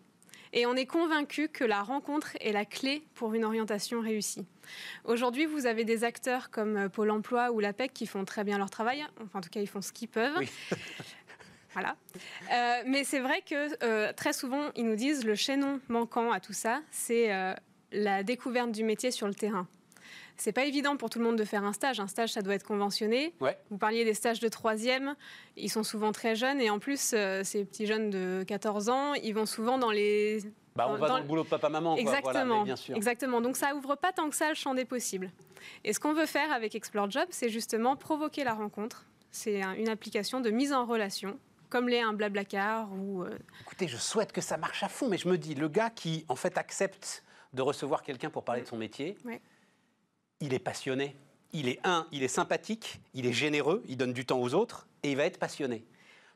[0.53, 4.47] Et on est convaincu que la rencontre est la clé pour une orientation réussie.
[5.05, 8.57] Aujourd'hui, vous avez des acteurs comme euh, Pôle emploi ou l'APEC qui font très bien
[8.57, 9.05] leur travail.
[9.21, 10.37] Enfin, en tout cas, ils font ce qu'ils peuvent.
[10.39, 10.49] Oui.
[11.73, 11.97] voilà.
[12.53, 16.53] Euh, mais c'est vrai que très souvent, ils nous disent le chaînon manquant à tout
[16.53, 17.31] ça, c'est
[17.93, 19.67] la découverte du métier sur le terrain.
[20.37, 22.01] C'est pas évident pour tout le monde de faire un stage.
[22.01, 23.34] Un stage, ça doit être conventionné.
[23.70, 25.14] Vous parliez des stages de troisième,
[25.57, 29.14] ils sont souvent très jeunes et en plus, euh, ces petits jeunes de 14 ans,
[29.14, 30.41] ils vont souvent dans les
[30.74, 31.97] bah, on va dans, le boulot de papa-maman.
[31.97, 32.62] Exactement.
[32.64, 32.95] bien sûr.
[32.95, 33.41] Exactement.
[33.41, 35.30] Donc ça ouvre pas tant que ça le champ des possibles.
[35.84, 39.07] Et ce qu'on veut faire avec Explore Job, c'est justement provoquer la rencontre.
[39.30, 43.22] C'est une application de mise en relation comme l'est un Blablacar ou.
[43.22, 45.91] Euh, Écoutez, je souhaite que ça marche à fond, mais je me dis, le gars
[45.91, 49.16] qui en fait accepte de recevoir quelqu'un pour parler de son métier,
[50.41, 51.16] il est passionné.
[51.53, 54.87] Il est un, il est sympathique, il est généreux, il donne du temps aux autres
[55.03, 55.84] et il va être passionné.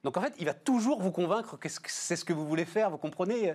[0.03, 2.90] Donc en fait, il va toujours vous convaincre que c'est ce que vous voulez faire,
[2.90, 3.55] vous comprenez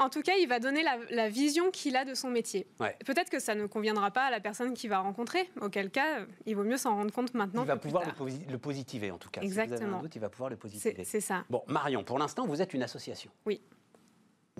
[0.00, 2.66] En tout cas, il va donner la, vision qu'il a de son métier.
[3.06, 6.56] Peut-être que ça ne conviendra pas à la personne qu'il va rencontrer, auquel cas, il
[6.56, 7.62] vaut mieux s'en rendre compte maintenant.
[7.62, 9.42] Il va pouvoir le, positiver en tout cas.
[9.42, 9.76] Exactement.
[9.76, 11.04] Si vous avez un doute, il va pouvoir le positiver.
[11.04, 11.44] C'est ça.
[11.48, 13.30] Bon, Marion, pour l'instant, vous êtes une association.
[13.46, 13.60] Oui.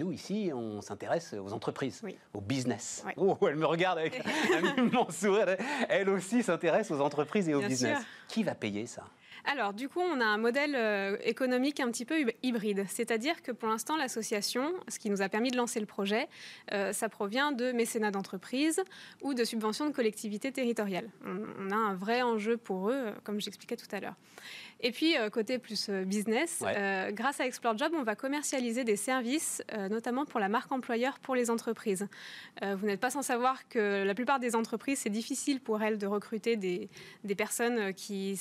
[0.00, 2.00] Nous, ici, on s'intéresse aux entreprises,
[2.32, 3.04] au business.
[3.18, 4.18] Oh, elle me regarde avec
[4.54, 5.56] un immense sourire.
[5.90, 7.98] Elle aussi s'intéresse aux entreprises et au business.
[8.26, 9.04] Qui va payer ça?
[9.44, 12.84] Alors, du coup, on a un modèle euh, économique un petit peu hybride.
[12.88, 16.28] C'est-à-dire que pour l'instant, l'association, ce qui nous a permis de lancer le projet,
[16.72, 18.82] euh, ça provient de mécénat d'entreprise
[19.22, 21.08] ou de subventions de collectivités territoriales.
[21.24, 24.14] On, a un vrai enjeu pour eux, euh, comme j'expliquais tout à l'heure.
[24.82, 26.64] Et puis, côté plus business,
[27.10, 31.34] grâce à Explore Job, on va commercialiser des services, notamment pour la marque employeur pour
[31.34, 32.08] les entreprises.
[32.62, 36.06] vous n'êtes pas sans savoir que la plupart des entreprises, c'est difficile pour elles de
[36.06, 36.88] recruter des,
[37.24, 38.40] des personnes qui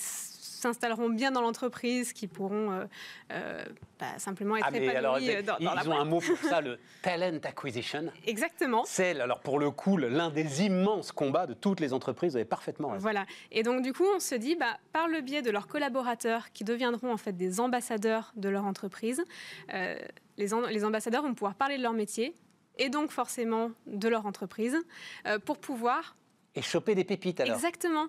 [0.59, 2.85] s'installeront bien dans l'entreprise, qui pourront euh,
[3.31, 3.63] euh,
[3.99, 6.77] bah, simplement être ah, épanouis euh, dans, ils, ils ont un mot pour ça, le
[7.01, 8.11] talent acquisition.
[8.25, 8.83] Exactement.
[8.85, 12.33] C'est alors pour le coup l'un des immenses combats de toutes les entreprises.
[12.33, 13.01] Vous avez parfaitement raison.
[13.01, 13.25] Voilà.
[13.51, 16.63] Et donc du coup, on se dit, bah, par le biais de leurs collaborateurs, qui
[16.63, 19.23] deviendront en fait des ambassadeurs de leur entreprise,
[19.69, 22.35] les, les ambassadeurs vont pouvoir parler de leur métier
[22.77, 24.77] et donc forcément de leur entreprise
[25.45, 26.15] pour pouvoir
[26.55, 27.55] et choper des pépites alors.
[27.55, 28.07] Exactement.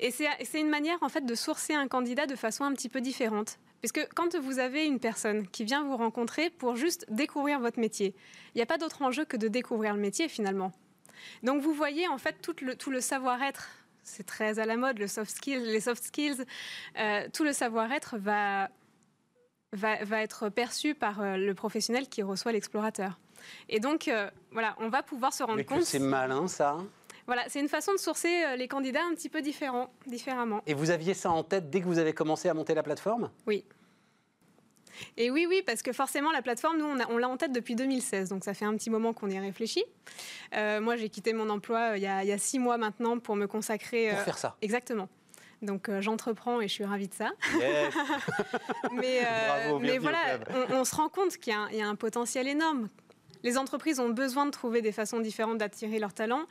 [0.00, 3.00] Et c'est une manière en fait de sourcer un candidat de façon un petit peu
[3.02, 3.58] différente.
[3.80, 8.14] Puisque quand vous avez une personne qui vient vous rencontrer pour juste découvrir votre métier,
[8.54, 10.72] il n'y a pas d'autre enjeu que de découvrir le métier finalement.
[11.42, 13.68] Donc vous voyez en fait tout le, tout le savoir-être,
[14.02, 16.44] c'est très à la mode, le soft skills, les soft skills,
[16.98, 18.70] euh, tout le savoir-être va,
[19.72, 23.18] va, va, être perçu par euh, le professionnel qui reçoit l'explorateur.
[23.68, 25.82] Et donc, euh, voilà, on va pouvoir se rendre Mais compte.
[25.82, 26.78] c'est malin ça.
[27.30, 30.62] Voilà, c'est une façon de sourcer euh, les candidats un petit peu différent, différemment.
[30.66, 33.30] Et vous aviez ça en tête dès que vous avez commencé à monter la plateforme?
[33.46, 33.64] Oui.
[35.16, 38.30] Et oui, oui, parce que forcément, la plateforme, nous, on l'a en tête depuis 2016,
[38.30, 39.84] donc ça fait un petit moment qu'on y réfléchit.
[40.56, 42.78] Euh, moi, j'ai quitté mon emploi euh, il y, a, il y a six mois
[42.78, 44.10] maintenant pour me consacrer.
[44.10, 45.08] pour faire ça Exactement.
[45.62, 47.30] Donc euh, j'entreprends et je suis ravie de ça.
[47.60, 47.94] Yes.
[48.92, 50.18] Mais, euh, Bravo, voilà,
[50.70, 52.88] on, on se rend compte qu'il y a un potentiel énorme.
[53.42, 56.46] Les entreprises ont besoin de trouver des façons différentes d'attirer leurs talents.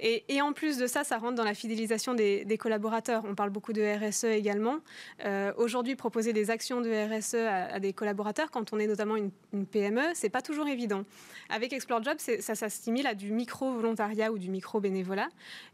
[0.00, 3.22] Et, et en plus de ça, ça rentre dans la fidélisation des, des collaborateurs.
[3.26, 4.78] On parle beaucoup de RSE également.
[5.24, 9.16] Euh, Aujourd'hui, proposer des actions de RSE à, à des collaborateurs, quand on est notamment
[9.16, 11.04] une, une PME, c'est pas toujours évident.
[11.48, 15.28] Avec Explore Job, ça s'assimile à du micro-volontariat ou du micro-bénévolat.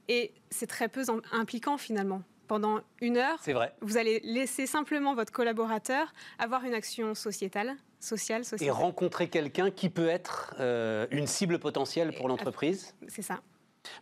[0.09, 2.23] Et c'est très peu en- impliquant finalement.
[2.47, 3.75] Pendant une heure, vrai.
[3.83, 9.89] vous allez laisser simplement votre collaborateur avoir une action sociétale, sociale, Et rencontrer quelqu'un qui
[9.91, 12.95] peut être euh, une cible potentielle pour Et- l'entreprise.
[13.09, 13.41] C'est ça.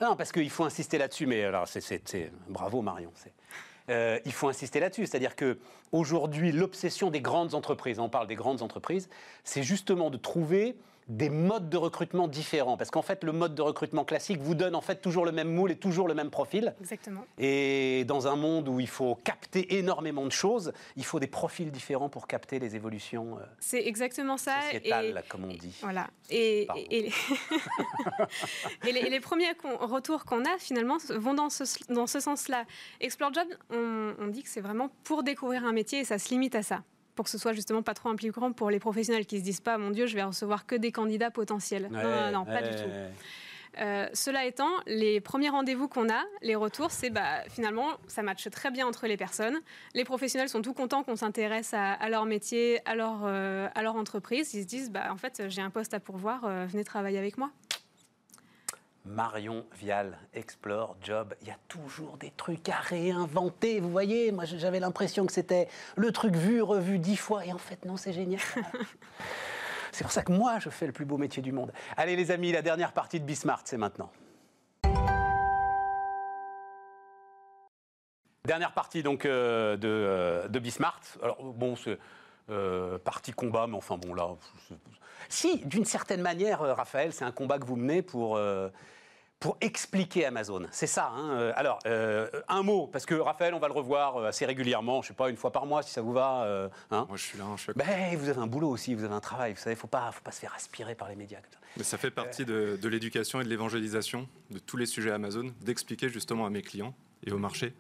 [0.01, 3.11] Non, parce qu'il faut insister là-dessus, mais alors c'est, bravo Marion.
[3.15, 3.33] c'est-
[3.89, 5.59] euh, il faut insister là-dessus, c'est-à-dire que
[5.93, 9.09] aujourd'hui, l'obsession des grandes entreprises, on parle des grandes entreprises,
[9.45, 10.77] c'est justement de trouver
[11.09, 14.75] des modes de recrutement différents, parce qu'en fait, le mode de recrutement classique vous donne
[14.75, 16.75] en fait toujours le même moule et toujours le même profil.
[16.81, 17.25] Exactement.
[17.39, 21.71] Et dans un monde où il faut capter énormément de choses, il faut des profils
[21.71, 24.61] différents pour capter les évolutions euh, C'est exactement ça.
[24.63, 25.79] sociétales, comme on dit.
[25.83, 26.09] Voilà.
[26.31, 26.67] Et,
[28.83, 29.21] les...
[29.21, 32.65] premiers retours qu'on a, finalement, vont dans ce, dans ce sens-là.
[33.01, 36.31] Explore Job, on, on dit que c'est vraiment pour découvrir un métier et ça se
[36.31, 36.83] limite à ça.
[37.17, 39.79] Pour que ce soit justement pas trop impliquant pour les professionnels qui se disent pas,
[39.79, 41.89] mon Dieu, je vais recevoir que des candidats potentiels.
[41.91, 42.89] non, non, non, pas du tout.
[42.89, 43.11] ouais.
[43.79, 48.49] Euh, cela étant, les premiers rendez-vous qu'on a, les retours, c'est bah, finalement, ça matche
[48.51, 49.59] très bien entre les personnes.
[49.95, 53.83] Les professionnels sont tout contents qu'on s'intéresse à, à leur métier, à leur, euh, à
[53.83, 54.55] leur entreprise.
[54.55, 57.37] Ils se disent, bah, en fait, j'ai un poste à pourvoir, euh, venez travailler avec
[57.37, 57.51] moi.
[59.07, 63.79] Marion Vial, Explore, Job, il y a toujours des trucs à réinventer.
[63.79, 67.59] Vous voyez, moi j'avais l'impression que c'était le truc vu, revu dix fois, et en
[67.59, 68.41] fait non, c'est génial.
[69.93, 71.73] c'est pour ça que moi je fais le plus beau métier du monde.
[71.97, 74.11] Allez les amis, la dernière partie de Bismart, c'est maintenant.
[78.45, 81.01] Dernière partie donc euh, de, euh, de Bismart.
[81.23, 81.99] Alors bon, c'est
[82.51, 84.29] euh, partie combat, mais enfin bon là.
[85.29, 88.39] Si, d'une certaine manière, euh, Raphaël, c'est un combat que vous menez pour,
[89.39, 90.67] pour expliquer Amazon.
[90.71, 91.11] C'est ça.
[91.15, 91.31] hein.
[91.33, 95.03] Euh, Alors, euh, un mot, parce que Raphaël, on va le revoir euh, assez régulièrement,
[95.03, 96.45] je sais pas, une fois par mois, si ça vous va.
[96.45, 97.05] euh, hein.
[97.09, 99.21] Moi, je suis là, je suis Ben, vous avez un boulot aussi, vous avez un
[99.21, 99.53] travail.
[99.53, 101.59] Vous savez, faut pas, faut pas se faire aspirer par les médias comme ça.
[101.77, 105.53] Mais ça fait partie de, de l'éducation et de l'évangélisation de tous les sujets Amazon,
[105.61, 106.95] d'expliquer justement à mes clients
[107.27, 107.75] et au marché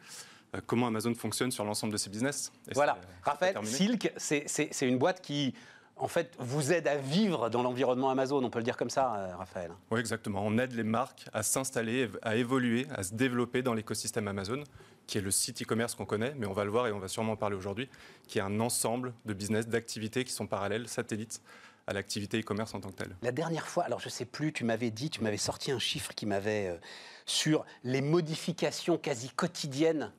[0.66, 2.50] comment Amazon fonctionne sur l'ensemble de ses business.
[2.70, 2.96] Et Voilà.
[3.22, 3.58] Raphaël.
[3.64, 5.54] Silk, c'est une boîte qui,
[5.96, 8.44] en fait, vous aide à vivre dans l'environnement Amazon.
[8.44, 9.70] On peut le dire comme ça, euh, Raphaël.
[9.90, 10.42] Oui, exactement.
[10.44, 14.62] On aide les marques à s'installer, à évoluer, à se développer dans l'écosystème Amazon,
[15.06, 17.08] qui est le site e-commerce qu'on connaît, mais on va le voir et on va
[17.08, 17.88] sûrement en parler aujourd'hui,
[18.28, 21.40] qui est un ensemble de business, d'activités qui sont parallèles, satellites
[21.86, 23.16] à l'activité e-commerce en tant que telle.
[23.22, 26.12] La dernière fois, alors je sais plus, tu m'avais dit, tu m'avais sorti un chiffre
[26.14, 26.76] qui m'avait euh,
[27.24, 30.12] sur les modifications quasi quotidiennes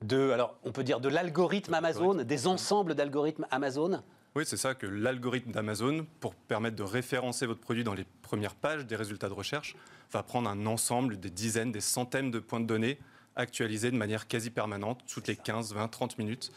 [0.00, 4.02] de, alors on peut dire de l'algorithme Amazon, des ensembles d'algorithmes Amazon.
[4.34, 8.54] Oui, c'est ça que l'algorithme d'Amazon, pour permettre de référencer votre produit dans les premières
[8.54, 9.76] pages des résultats de recherche,
[10.10, 12.98] va prendre un ensemble des dizaines, des centaines de points de données
[13.36, 16.50] actualisés de manière quasi permanente, toutes les 15, 20, 30 minutes,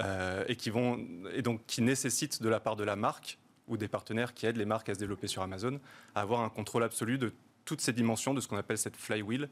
[0.00, 3.76] euh, et, qui vont, et donc qui nécessitent de la part de la marque ou
[3.76, 5.78] des partenaires qui aident les marques à se développer sur Amazon,
[6.16, 7.32] avoir un contrôle absolu de
[7.64, 9.48] toutes ces dimensions de ce qu'on appelle cette flywheel,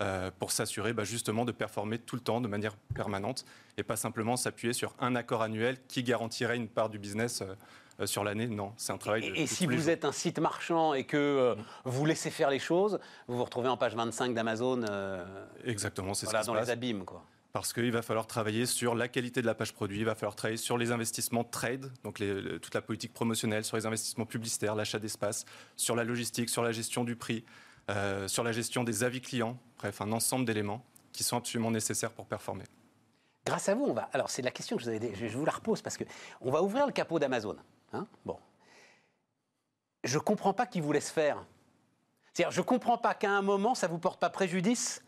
[0.00, 3.44] euh, pour s'assurer bah, justement de performer tout le temps de manière permanente
[3.76, 7.54] et pas simplement s'appuyer sur un accord annuel qui garantirait une part du business euh,
[8.00, 8.46] euh, sur l'année.
[8.46, 11.04] Non, c'est un travail de, Et, et de si vous êtes un site marchand et
[11.04, 15.24] que euh, vous laissez faire les choses, vous vous retrouvez en page 25 d'Amazon, euh,
[15.64, 17.04] Exactement, c'est voilà, qui dans les abîmes.
[17.04, 17.22] Quoi.
[17.52, 20.34] Parce qu'il va falloir travailler sur la qualité de la page produit, il va falloir
[20.34, 24.24] travailler sur les investissements trade, donc les- le- toute la politique promotionnelle, sur les investissements
[24.24, 25.44] publicitaires, l'achat d'espace,
[25.76, 27.44] sur la logistique, sur la gestion du prix,
[27.92, 32.10] euh, sur la gestion des avis clients, bref, un ensemble d'éléments qui sont absolument nécessaires
[32.12, 32.64] pour performer.
[33.44, 34.08] Grâce à vous, on va.
[34.12, 35.14] Alors, c'est la question que je vous avais.
[35.14, 36.04] Je vous la repose parce que
[36.40, 37.56] on va ouvrir le capot d'Amazon.
[37.92, 38.06] hein.
[38.24, 38.38] bon.
[40.04, 41.44] Je comprends pas qui vous laisse faire.
[42.32, 45.02] C'est-à-dire, je comprends pas qu'à un moment, ça vous porte pas préjudice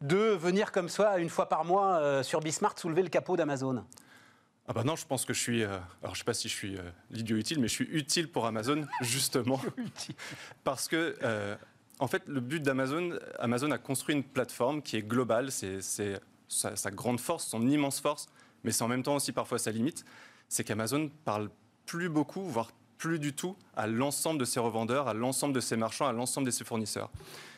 [0.00, 3.84] de venir comme ça une fois par mois euh, sur Bismart soulever le capot d'Amazon.
[4.68, 5.64] Ah bah non, je pense que je suis.
[5.64, 8.30] euh, alors je sais pas si je suis euh, l'idiot utile, mais je suis utile
[8.30, 9.60] pour Amazon justement
[10.64, 11.16] parce que
[11.98, 15.50] en fait le but d'Amazon, Amazon a construit une plateforme qui est globale.
[15.50, 15.80] C'est
[16.48, 18.28] sa grande force, son immense force,
[18.64, 20.04] mais c'est en même temps aussi parfois sa limite.
[20.48, 21.50] C'est qu'Amazon parle
[21.86, 25.76] plus beaucoup, voire plus du tout à l'ensemble de ses revendeurs, à l'ensemble de ses
[25.76, 27.10] marchands, à l'ensemble de ses fournisseurs.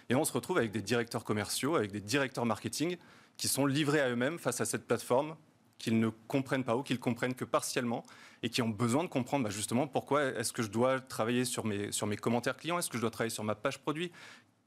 [0.08, 2.96] Et on se retrouve avec des directeurs commerciaux, avec des directeurs marketing
[3.36, 5.36] qui sont livrés à eux-mêmes face à cette plateforme
[5.80, 8.04] qu'ils ne comprennent pas ou qu'ils comprennent que partiellement
[8.44, 11.64] et qui ont besoin de comprendre bah, justement pourquoi est-ce que je dois travailler sur
[11.64, 14.12] mes, sur mes commentaires clients, est-ce que je dois travailler sur ma page produit,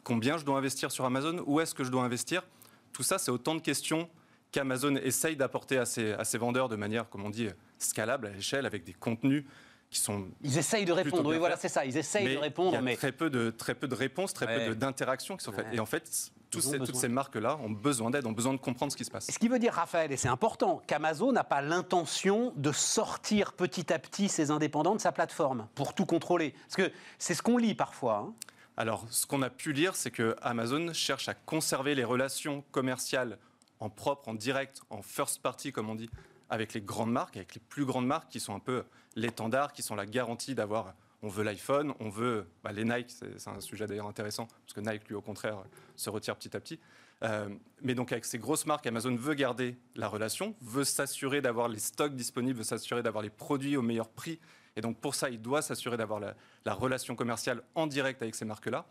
[0.03, 2.43] combien je dois investir sur Amazon, où est-ce que je dois investir.
[2.91, 4.09] Tout ça, c'est autant de questions
[4.51, 7.47] qu'Amazon essaye d'apporter à ses, à ses vendeurs de manière, comme on dit,
[7.77, 9.45] scalable à l'échelle, avec des contenus
[9.93, 10.27] qui sont.
[10.41, 12.71] Ils essayent de répondre, oui, voilà, c'est ça, ils essayent de répondre.
[12.71, 12.95] Il y a mais...
[12.95, 15.67] très, peu de, très peu de réponses, très peu d'interactions qui sont faites.
[15.71, 18.97] Et en fait, ces, toutes ces marques-là ont besoin d'aide, ont besoin de comprendre ce
[18.97, 19.31] qui se passe.
[19.31, 23.93] Ce qui veut dire, Raphaël, et c'est important, qu'Amazon n'a pas l'intention de sortir petit
[23.93, 26.53] à petit ses indépendants de sa plateforme pour tout contrôler.
[26.67, 28.17] Parce que c'est ce qu'on lit parfois.
[28.17, 28.33] Hein.
[28.75, 33.37] Alors, ce qu'on a pu lire, c'est que Amazon cherche à conserver les relations commerciales
[33.79, 36.09] en propre, en direct, en first party, comme on dit,
[36.49, 38.83] avec les grandes marques, avec les plus grandes marques qui sont un peu
[39.15, 40.93] l'étendard, qui sont la garantie d'avoir
[41.23, 44.81] on veut l'iPhone, on veut bah, les Nike, c'est un sujet d'ailleurs intéressant, parce que
[44.81, 45.63] Nike, lui, au contraire,
[45.95, 46.79] se retire petit à petit.
[47.23, 47.47] Euh,
[47.81, 51.79] mais donc avec ces grosses marques, Amazon veut garder la relation, veut s'assurer d'avoir les
[51.79, 54.39] stocks disponibles, veut s'assurer d'avoir les produits au meilleur prix.
[54.75, 56.35] Et donc pour ça, il doit s'assurer d'avoir la,
[56.65, 58.85] la, relation commerciale en direct avec ces marques-là.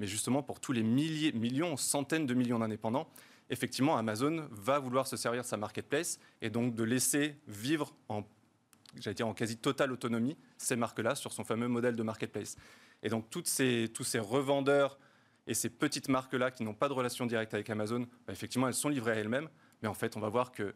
[0.00, 3.08] Mais justement, pour tous les milliers, millions, centaines de millions d'indépendants,
[3.48, 8.24] effectivement, Amazon va vouloir se servir de sa marketplace et donc de laisser vivre en
[9.00, 12.56] j'allais dire en quasi totale autonomie, ces marques-là sur son fameux modèle de marketplace.
[13.02, 14.98] Et donc toutes ces, tous ces revendeurs
[15.46, 18.74] et ces petites marques-là qui n'ont pas de relation directe avec Amazon, bah, effectivement, elles
[18.74, 19.48] sont livrées à elles-mêmes.
[19.82, 20.74] Mais en fait, on va voir que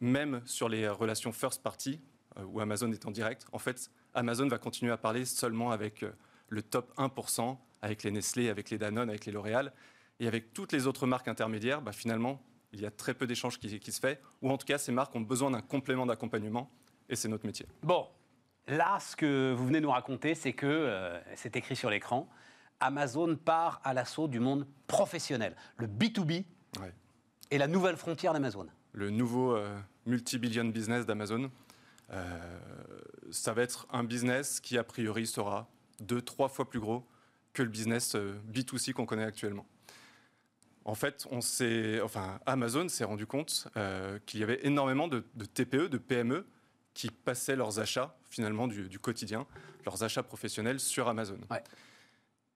[0.00, 2.00] même sur les relations first party,
[2.38, 6.02] euh, où Amazon est en direct, en fait, Amazon va continuer à parler seulement avec
[6.02, 6.12] euh,
[6.48, 9.72] le top 1%, avec les Nestlé, avec les Danone, avec les L'Oréal.
[10.20, 12.42] Et avec toutes les autres marques intermédiaires, bah, finalement,
[12.72, 14.92] il y a très peu d'échanges qui, qui se fait, ou en tout cas, ces
[14.92, 16.70] marques ont besoin d'un complément d'accompagnement
[17.08, 17.66] et c'est notre métier.
[17.82, 18.08] Bon,
[18.66, 22.28] là, ce que vous venez nous raconter, c'est que, euh, c'est écrit sur l'écran,
[22.80, 25.56] Amazon part à l'assaut du monde professionnel.
[25.76, 26.44] Le B2B
[27.50, 28.66] est la nouvelle frontière d'Amazon.
[28.92, 31.50] Le nouveau euh, multi-billion business d'Amazon.
[32.10, 32.58] Euh,
[33.30, 35.68] ça va être un business qui, a priori, sera
[36.00, 37.06] deux, trois fois plus gros
[37.52, 39.66] que le business B2C qu'on connaît actuellement.
[40.84, 41.38] En fait, on
[42.02, 43.68] enfin, Amazon s'est rendu compte
[44.26, 46.46] qu'il y avait énormément de, de, TPE, de PME
[46.94, 49.46] qui passaient leurs achats finalement du, quotidien,
[49.84, 51.38] leurs achats professionnels sur Amazon.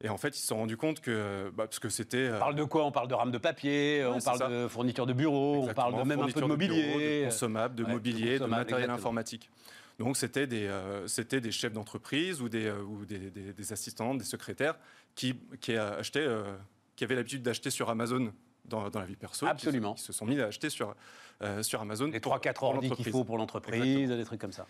[0.03, 2.31] Et en fait, ils se sont rendus compte que, bah, parce que c'était.
[2.35, 2.85] On parle de quoi?
[2.85, 6.03] On parle de rames de papier, on parle de fournitures de bureaux, on parle de
[6.03, 9.51] même un peu de mobilier, de, consommables, de mobilité, de matériel informatique.
[9.99, 14.25] Donc c'était des, euh, des chefs d'entreprise ou, des, euh, ou des, des, assistants, des
[14.25, 14.77] secrétaires
[15.15, 16.55] qui, qui, achetaient, euh,
[16.97, 18.33] qui avaient l'habitude d'acheter sur Amazon
[18.69, 19.47] dans, dans, la vie perso.
[19.47, 19.95] Absolument.
[19.95, 20.95] Qui, se sont mis à acheter sur,
[21.43, 22.07] euh, sur Amazon.
[22.07, 24.67] Les 3-4 ordi qu'il faut pour l'entreprise, des trucs comme ça.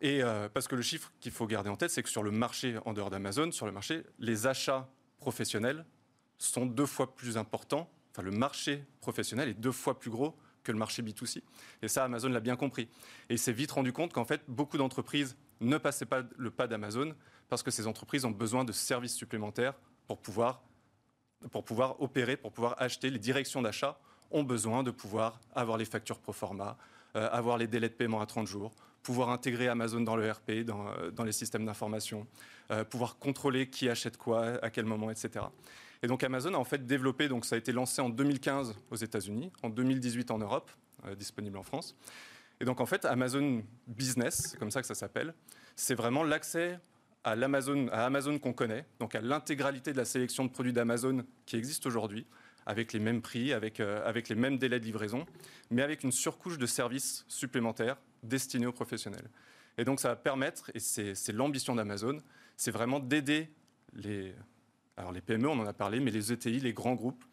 [0.00, 2.30] Et euh, parce que le chiffre qu'il faut garder en tête, c'est que sur le
[2.30, 5.84] marché en dehors d'Amazon, sur le marché, les achats professionnels
[6.38, 7.90] sont deux fois plus importants.
[8.12, 11.42] Enfin, le marché professionnel est deux fois plus gros que le marché B2C.
[11.82, 12.88] Et ça, Amazon l'a bien compris.
[13.28, 16.66] Et il s'est vite rendu compte qu'en fait, beaucoup d'entreprises ne passaient pas le pas
[16.66, 17.14] d'Amazon
[17.48, 19.74] parce que ces entreprises ont besoin de services supplémentaires
[20.06, 20.62] pour pouvoir,
[21.48, 23.98] pour pouvoir opérer, pour pouvoir acheter les directions d'achat
[24.30, 26.76] ont besoin de pouvoir avoir les factures pro forma,
[27.16, 28.72] euh, avoir les délais de paiement à 30 jours,
[29.02, 32.26] pouvoir intégrer Amazon dans le RP, dans, euh, dans les systèmes d'information,
[32.70, 35.46] euh, pouvoir contrôler qui achète quoi, à quel moment, etc.
[36.02, 38.96] Et donc Amazon a en fait développé, donc ça a été lancé en 2015 aux
[38.96, 40.70] États-Unis, en 2018 en Europe,
[41.16, 41.96] disponible en France.
[42.60, 45.34] Et donc en fait Amazon Business, c'est comme ça que ça s'appelle,
[45.76, 46.78] c'est vraiment l'accès
[47.24, 51.86] à Amazon qu'on connaît, donc à l'intégralité de la sélection de produits d'Amazon qui existe
[51.86, 52.26] aujourd'hui,
[52.66, 55.26] avec les mêmes prix, avec, euh, avec les mêmes délais de livraison,
[55.70, 59.28] mais avec une surcouche de services supplémentaires destinés aux professionnels.
[59.78, 62.22] Et donc ça va permettre, et c'est l'ambition d'Amazon,
[62.56, 63.50] c'est vraiment d'aider
[63.94, 64.34] les,
[65.12, 67.24] les PME, on en a parlé, mais les ETI, les grands groupes,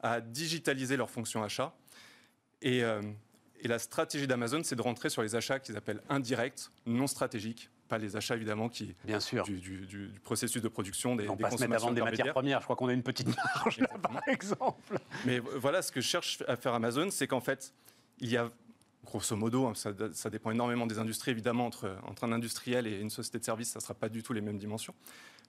[0.00, 1.74] à digitaliser leurs fonctions achats.
[2.60, 3.00] Et, euh,
[3.60, 7.70] et la stratégie d'Amazon, c'est de rentrer sur les achats qu'ils appellent indirects, non stratégiques,
[7.88, 9.44] pas les achats évidemment qui Bien sûr.
[9.44, 12.60] Du, du, processus de production des, on des pas se à vendre des matières premières.
[12.60, 14.98] Je crois qu'on a une petite marge là, par exemple.
[15.24, 17.72] Mais voilà, ce que cherche à faire Amazon, c'est qu'en fait,
[18.18, 18.50] il y a
[19.04, 22.98] grosso modo, hein, ça, ça, dépend énormément des industries évidemment entre, entre un industriel et
[23.00, 24.94] une société de service, ça ne sera pas du tout les mêmes dimensions,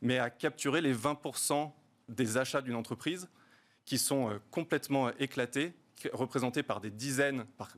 [0.01, 1.71] mais à capturer les 20%
[2.09, 3.29] des achats d'une entreprise
[3.85, 5.73] qui sont euh, complètement éclatés,
[6.11, 7.69] représentés par des dizaines, par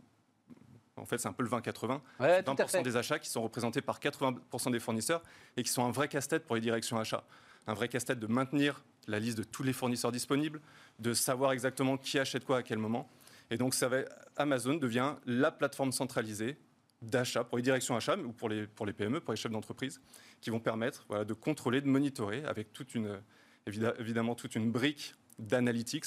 [0.98, 2.00] en fait, c'est un peu le 20-80.
[2.20, 5.24] 20% des achats qui sont représentés par 80% des fournisseurs
[5.56, 7.24] et qui sont un vrai casse-tête pour les directions achats.
[7.68, 10.62] Un vrai casse-tête de maintenir la liste de tous les fournisseurs disponibles,
[11.00, 13.10] de savoir exactement qui achète quoi à quel moment.
[13.50, 14.00] Et donc, ça va,
[14.36, 16.58] Amazon devient la plateforme centralisée
[17.02, 20.02] d'achat, pour les directions achats ou pour les, pour les PME, pour les chefs d'entreprise,
[20.42, 23.22] qui vont permettre voilà, de contrôler, de monitorer avec toute une,
[23.66, 26.06] évidemment toute une brique d'analytics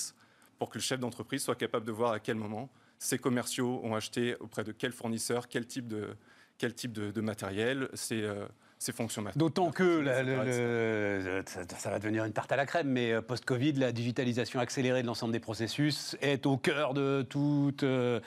[0.58, 2.70] pour que le chef d'entreprise soit capable de voir à quel moment
[3.00, 6.10] ses commerciaux ont acheté auprès de quel fournisseur, quel type de,
[6.58, 8.44] quel type de, matériel, ces, euh,
[8.92, 13.92] fonctions D'autant que ça, va devenir une tarte à la crème, mais euh, post-Covid, la
[13.92, 18.20] digitalisation accélérée de l'ensemble des processus est au cœur de toutes euh,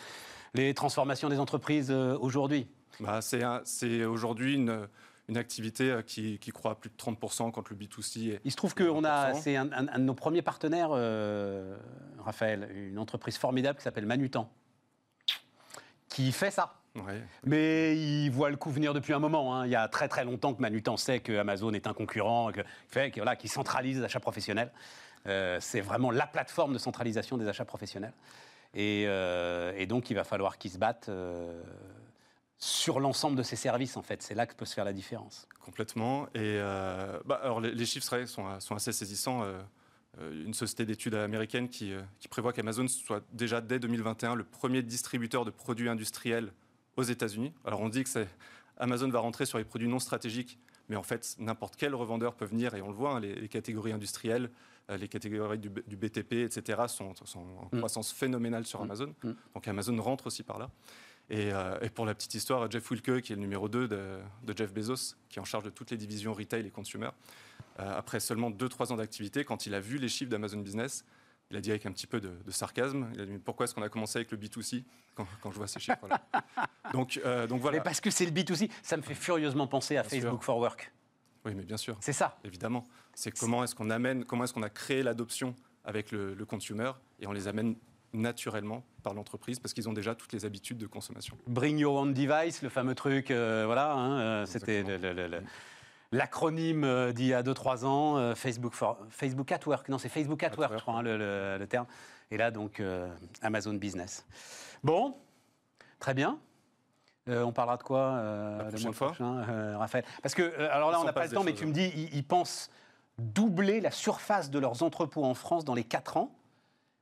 [0.56, 2.68] les transformations des entreprises aujourd'hui.
[3.00, 4.88] Bah, c'est aujourd'hui une
[5.30, 8.42] une activité qui, qui, croît à plus de 30% quand le B2C est.
[8.44, 10.90] Il se trouve qu'on a, c'est un, de nos premiers partenaires,
[12.20, 14.52] Raphaël, une entreprise formidable qui s'appelle Manutan
[16.14, 16.76] qui fait ça.
[17.44, 19.56] Mais il voit le coup venir depuis un moment.
[19.56, 19.66] Hein.
[19.66, 22.62] Il y a très très longtemps que Manutan sait que Amazon est un concurrent, que,
[22.88, 24.72] fait, que, voilà, qui centralise les achats professionnels.
[25.26, 28.14] Euh, c'est vraiment la plateforme de centralisation des achats professionnels.
[28.76, 31.64] Et, euh, donc il va falloir qu'ils se battent euh,
[32.60, 34.22] sur l'ensemble de ces services en fait.
[34.22, 35.48] C'est là que peut se faire la différence.
[35.66, 36.28] Complètement.
[36.36, 36.60] Et
[37.26, 39.44] bah, alors les, chiffres sont, sont assez saisissants.
[40.20, 44.84] Euh, une société d'études américaine euh, qui, prévoit qu'Amazon soit déjà dès 2021 le premier
[44.84, 46.52] distributeur de produits industriels
[46.98, 47.52] aux États-Unis.
[47.66, 48.26] Alors on dit que
[48.78, 52.46] Amazon va rentrer sur les produits non stratégiques, mais en fait n'importe quel revendeur peut
[52.46, 54.52] venir et on le voit, hein, les, catégories industrielles,
[54.92, 56.84] euh, les catégories du, BTP, etc.
[56.88, 57.78] sont, en mm.
[57.80, 58.84] croissance phénoménale sur mm.
[58.84, 59.16] Amazon.
[59.24, 59.32] Mm.
[59.56, 60.70] Donc Amazon rentre aussi par là.
[61.30, 61.52] Et,
[61.96, 65.16] pour la petite histoire, Jeff Wilke, qui est le numéro 2 de, de, Jeff Bezos,
[65.30, 67.10] qui est en charge de toutes les divisions retail et consumer,
[67.80, 71.06] euh, après seulement 2-3 ans d'activité, quand il a vu les chiffres d'Amazon Business,
[71.50, 73.82] il a dit avec un petit peu de, sarcasme, il a dit pourquoi est-ce qu'on
[73.82, 74.84] a commencé avec le B2C
[75.16, 76.22] quand, je vois ces chiffres-là?
[76.94, 77.78] Donc, euh, donc voilà.
[77.78, 80.92] Mais parce que c'est le B2C, ça me fait furieusement penser à Facebook for Work.
[81.46, 81.98] Oui, mais bien sûr.
[82.00, 82.38] C'est ça.
[82.44, 82.86] Évidemment.
[83.14, 87.28] C'est comment est-ce qu'on amène, comment est-ce qu'on a créé l'adoption avec le, consumer et
[87.28, 87.76] on les amène
[88.14, 91.38] naturellement par l'entreprise parce qu'ils ont déjà toutes les habitudes de consommation.
[91.48, 95.42] Bring your own device, le fameux truc, euh, voilà, hein, c'était le,
[96.14, 99.90] l'acronyme euh, d'il y a 2-3 ans, euh, Facebook, for, Facebook at Work.
[99.90, 101.88] Non, c'est Facebook at, Work, je crois, hein, le, terme.
[102.32, 104.26] Et là, donc, euh, Amazon Business.
[104.84, 105.16] Bon,
[106.00, 106.40] très bien.
[107.28, 108.22] on parlera de quoi
[108.58, 109.14] La prochaine fois
[109.78, 110.06] Raphaël?
[110.22, 112.70] Parce que, alors là, on n'a pas le temps, mais tu me dis, ils, pensent
[113.18, 116.36] doubler la surface de leurs entrepôts en France dans les 4 ans.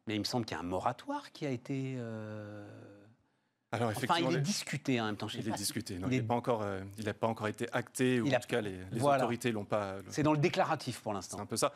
[0.08, 1.98] Mais il me semble qu'il y a un moratoire qui a été
[3.74, 5.28] alors, enfin, il est discuté en même temps.
[5.34, 5.94] il est discuté.
[5.94, 6.82] il n'a pas, encore, euh,
[7.20, 9.98] pas encore été acté, ou en tout cas, les, les autorités l'ont pas.
[10.10, 11.38] C'est dans le déclaratif pour l'instant.
[11.38, 11.74] C'est un peu ça.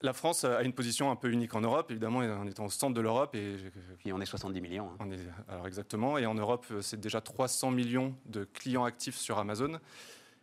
[0.00, 2.94] La France a une position un peu unique en Europe, évidemment, on est au centre
[2.94, 3.36] de l'Europe.
[3.36, 3.54] Et
[3.98, 4.90] Puis on est 70 millions.
[4.90, 4.96] Hein.
[4.98, 9.38] On est, alors exactement, et en Europe, c'est déjà 300 millions de clients actifs sur
[9.38, 9.78] Amazon.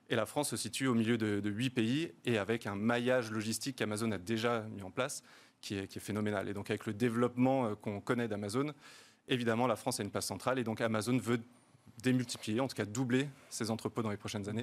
[0.07, 3.30] Et la France se situe au milieu de, de 8 pays, et avec un maillage
[3.30, 5.22] logistique qu'Amazon a déjà mis en place,
[5.62, 6.49] qui est, qui est phénoménal.
[6.49, 8.74] Et donc avec le développement euh, qu'on connaît d'Amazon,
[9.30, 11.39] Évidemment, la France a une place centrale et donc Amazon veut
[12.01, 14.62] démultiplier, en tout cas doubler ses entrepôts dans les prochaines années.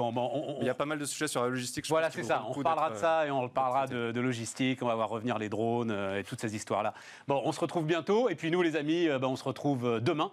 [0.60, 1.86] Il y a pas mal de sujets sur la logistique.
[1.88, 2.44] voilà, c'est ça.
[2.48, 4.82] On parlera de ça et on parlera de, logistique.
[4.82, 6.94] On va voir revenir les drones euh, et toutes ces histoires-là.
[7.28, 8.28] Bon, on se retrouve bientôt.
[8.28, 10.32] Et puis nous, les amis, euh, ben, on se retrouve euh, demain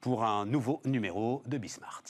[0.00, 2.02] pour un nouveau numéro de Bismart.